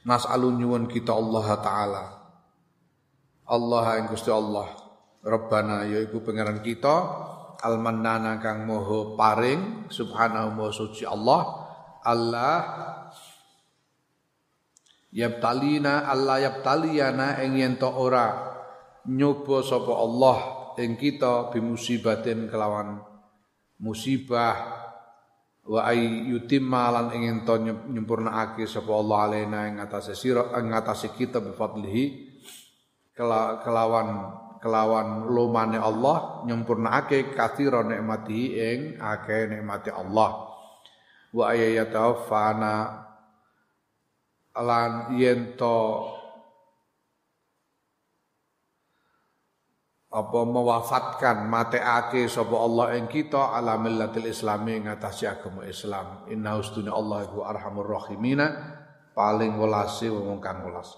Nas'alu 0.02 0.50
nyuwun 0.58 0.90
kita 0.90 1.14
Allah 1.14 1.46
taala. 1.62 2.04
Allah 3.46 3.86
ing 4.02 4.10
Gusti 4.10 4.34
Allah 4.34 4.81
Rabbana 5.22 5.86
yaiku 5.86 6.18
pangeran 6.26 6.58
kita 6.66 6.94
Al-Mannana 7.62 8.42
kang 8.42 8.66
moho 8.66 9.14
paring 9.14 9.86
subhanahu 9.86 10.58
wa 10.58 10.70
suci 10.74 11.06
Allah 11.06 11.42
Allah 12.02 12.58
Yabtalina 15.14 16.10
Allah 16.10 16.42
yabtaliyana 16.42 17.38
ing 17.46 17.60
yen 17.60 17.74
ora 17.84 18.50
nyoba 19.06 19.62
sapa 19.62 19.92
Allah 19.94 20.38
ing 20.80 20.98
kita 20.98 21.52
bimusibatin 21.54 22.50
kelawan 22.50 22.98
musibah 23.78 24.82
wa 25.62 25.86
ay 25.86 26.32
yutimma 26.32 26.90
lan 26.90 27.06
ing 27.14 27.46
to 27.46 27.54
nyempurnaake 27.62 28.66
sapa 28.66 28.90
Allah 28.90 29.18
alaina 29.30 29.70
ing 29.70 29.78
atase 29.78 30.18
sira 30.18 30.50
ing 30.58 30.74
kita 31.14 31.38
bi 31.38 31.54
fadlihi 31.54 32.04
kelawan 33.14 34.41
kelawan 34.62 35.26
lumane 35.26 35.74
Allah 35.74 36.46
nyempurnaake 36.46 37.34
kathira 37.34 37.82
nikmati 37.82 38.54
ing 38.54 38.78
akeh 39.02 39.50
nikmati 39.50 39.90
Allah. 39.90 40.54
Wa 41.34 41.50
ayatawaffana 41.50 42.74
lan 44.62 45.18
yen 45.18 45.58
to 45.58 46.06
apa 50.12 50.40
mewafatkan 50.44 51.48
mateake 51.48 52.28
sapa 52.28 52.52
Allah 52.52 53.00
ing 53.00 53.08
kita 53.08 53.56
ala 53.58 53.80
millatil 53.80 54.28
islami 54.30 54.78
ngatasi 54.86 55.26
agama 55.26 55.66
Islam. 55.66 56.28
Inna 56.30 56.54
ustuna 56.60 56.94
Allah 56.94 57.26
iku 57.26 57.42
arhamur 57.42 57.88
rahimina 57.98 58.78
paling 59.16 59.56
welase 59.58 60.06
wong 60.12 60.38
kang 60.38 60.62
welas 60.68 60.92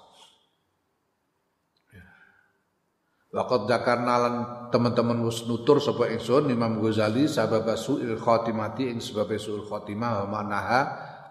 Waqad 3.34 3.66
dzakarna 3.66 4.14
lan 4.14 4.34
teman-teman 4.70 5.18
wis 5.26 5.42
nutur 5.50 5.82
sapa 5.82 6.06
ingsun 6.06 6.54
Imam 6.54 6.78
Ghazali 6.78 7.26
sabab 7.26 7.66
su'il 7.74 8.14
khatimati 8.14 8.94
ing 8.94 9.02
sebab 9.02 9.26
su'il 9.34 9.66
khatimah 9.66 10.22
wa 10.22 10.38
manaha 10.38 10.80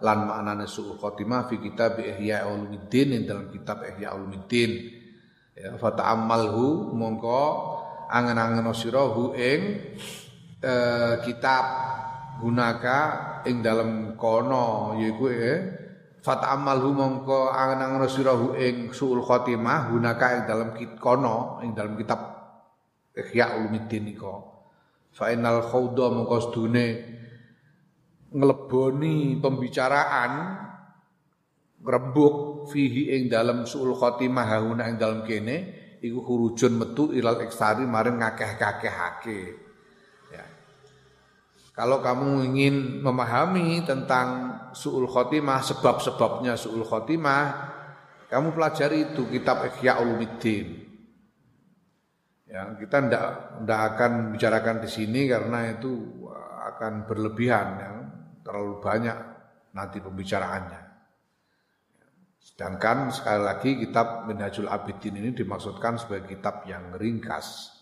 lan 0.04 0.28
maknane 0.28 0.68
su'ul 0.68 1.00
khotimah 1.00 1.48
fi 1.48 1.64
kitab 1.64 1.96
Ihya 2.04 2.44
Ulumuddin 2.52 3.16
ing 3.16 3.24
dalam 3.24 3.48
kitab 3.48 3.88
Ihya 3.88 4.12
Ulumuddin. 4.20 4.72
Ya 5.56 5.80
fata'ammalhu 5.80 6.92
mongko 6.92 7.42
angen-angen 8.12 8.68
sira 8.76 9.08
hu 9.08 9.32
ing 9.32 9.96
eh, 10.60 11.14
kitab 11.24 11.66
gunaka 12.44 13.00
ing 13.48 13.64
dalam 13.64 14.20
kono 14.20 15.00
yaiku 15.00 15.32
eh 15.32 15.73
fata'ammalhu 16.24 16.90
mongko 16.96 17.52
angen-angen 17.52 18.08
sira 18.08 18.32
hu 18.32 18.56
ing 18.56 18.96
su'ul 18.96 19.20
khotimah 19.20 19.92
gunaka 19.92 20.40
ing 20.40 20.44
dalam 20.48 20.70
kono 20.96 21.60
ing 21.60 21.76
dalam 21.76 22.00
kitab 22.00 22.32
Ihya 23.14 23.60
Ulumuddin 23.60 24.10
iko 24.10 24.34
fa 25.14 25.30
innal 25.30 25.62
khawda 25.62 26.10
mongko 26.10 26.38
sedune 26.50 26.88
ngeleboni 28.34 29.38
pembicaraan 29.38 30.32
rembuk 31.84 32.66
fihi 32.72 33.20
ing 33.20 33.28
dalam 33.28 33.68
suul 33.68 33.94
khotimah 33.94 34.48
hauna 34.48 34.90
ing 34.90 34.98
dalam 34.98 35.22
kene 35.28 35.84
iku 36.00 36.20
hurujun 36.24 36.74
metu 36.80 37.12
ilal 37.12 37.44
ekstari 37.44 37.84
maring 37.88 38.20
ngakeh-kakehake. 38.20 39.40
Kalau 41.74 42.06
kamu 42.06 42.54
ingin 42.54 43.02
memahami 43.02 43.82
tentang 43.82 44.54
suul 44.78 45.10
khotimah 45.10 45.66
sebab-sebabnya 45.66 46.54
suul 46.54 46.86
khotimah 46.86 47.74
kamu 48.30 48.54
pelajari 48.54 49.14
itu 49.14 49.26
kitab 49.30 49.66
Ihya 49.66 49.98
Ulumuddin 50.02 50.84
Ya, 52.54 52.70
kita 52.78 53.10
ndak 53.10 53.26
ndak 53.66 53.80
akan 53.98 54.12
bicarakan 54.38 54.86
di 54.86 54.90
sini 54.92 55.26
karena 55.26 55.74
itu 55.74 56.22
akan 56.70 57.10
berlebihan 57.10 57.68
ya 57.82 57.92
terlalu 58.46 58.78
banyak 58.78 59.18
nanti 59.74 59.98
pembicaraannya. 59.98 60.82
Sedangkan 62.38 63.10
sekali 63.10 63.42
lagi 63.42 63.70
kitab 63.82 64.30
Minhajul 64.30 64.70
Abidin 64.70 65.18
ini 65.18 65.34
dimaksudkan 65.34 65.98
sebagai 65.98 66.38
kitab 66.38 66.70
yang 66.70 66.94
ringkas. 66.94 67.73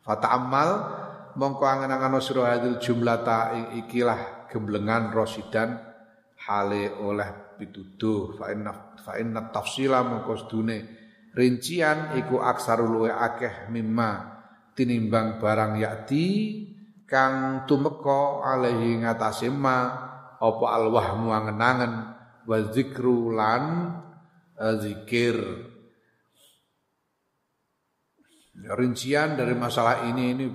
Fata 0.00 0.32
amal 0.32 0.68
mongko 1.36 1.64
angen-angen 1.64 2.18
sira 2.18 2.56
hadil 2.56 2.80
jumlata 2.80 3.54
ikilah 3.76 4.50
gemblengan 4.50 5.12
rosidan 5.12 5.78
hale 6.48 6.90
oleh 7.00 7.56
pituduh. 7.60 8.34
Fa 8.34 8.50
inna 8.50 8.96
fa 9.00 9.20
inna 9.20 9.52
tafsila 9.52 10.02
mongko 10.02 10.32
sedune 10.40 10.78
rincian 11.36 12.18
iku 12.18 12.42
aksarul 12.42 13.06
akeh 13.06 13.70
mimma 13.70 14.40
tinimbang 14.74 15.38
barang 15.38 15.78
yakti 15.78 16.26
kang 17.06 17.66
tumeka 17.66 18.46
alaihi 18.46 19.02
ngatasé 19.02 19.50
ma 19.50 19.78
apa 20.40 20.64
alwahmu 20.78 21.28
angen-angen 21.34 21.92
wa 22.46 22.56
zikru 22.72 23.34
lan 23.34 23.94
eh, 24.56 24.74
zikir 24.80 25.36
rincian 28.68 29.38
dari 29.38 29.56
masalah 29.56 30.04
ini 30.08 30.24
ini 30.36 30.46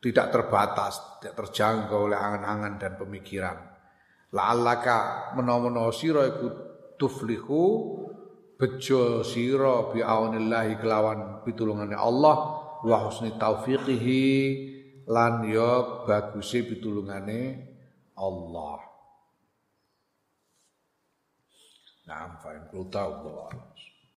tidak 0.00 0.30
terbatas, 0.30 1.18
tidak 1.18 1.34
terjangkau 1.44 2.12
oleh 2.12 2.18
angan-angan 2.18 2.74
dan 2.78 2.92
pemikiran. 2.94 3.56
La'allaka 4.30 5.32
menawa-menawa 5.34 5.90
sira 5.90 6.28
iku 6.28 6.46
tuflihu 7.00 7.62
bejo 8.56 9.24
sira 9.26 9.90
bi 9.90 10.04
aunillahi 10.04 10.78
kelawan 10.78 11.42
pitulungane 11.42 11.96
Allah 11.96 12.36
wa 12.84 12.96
husni 13.08 13.34
taufiqihi 13.34 14.24
lan 15.08 15.46
ya 15.46 16.04
baguse 16.04 16.62
pitulungane 16.66 17.40
Allah. 18.18 18.78
Nah, 22.06 22.38
fa'in 22.38 22.70
kulta 22.70 23.02
Allah. 23.02 23.50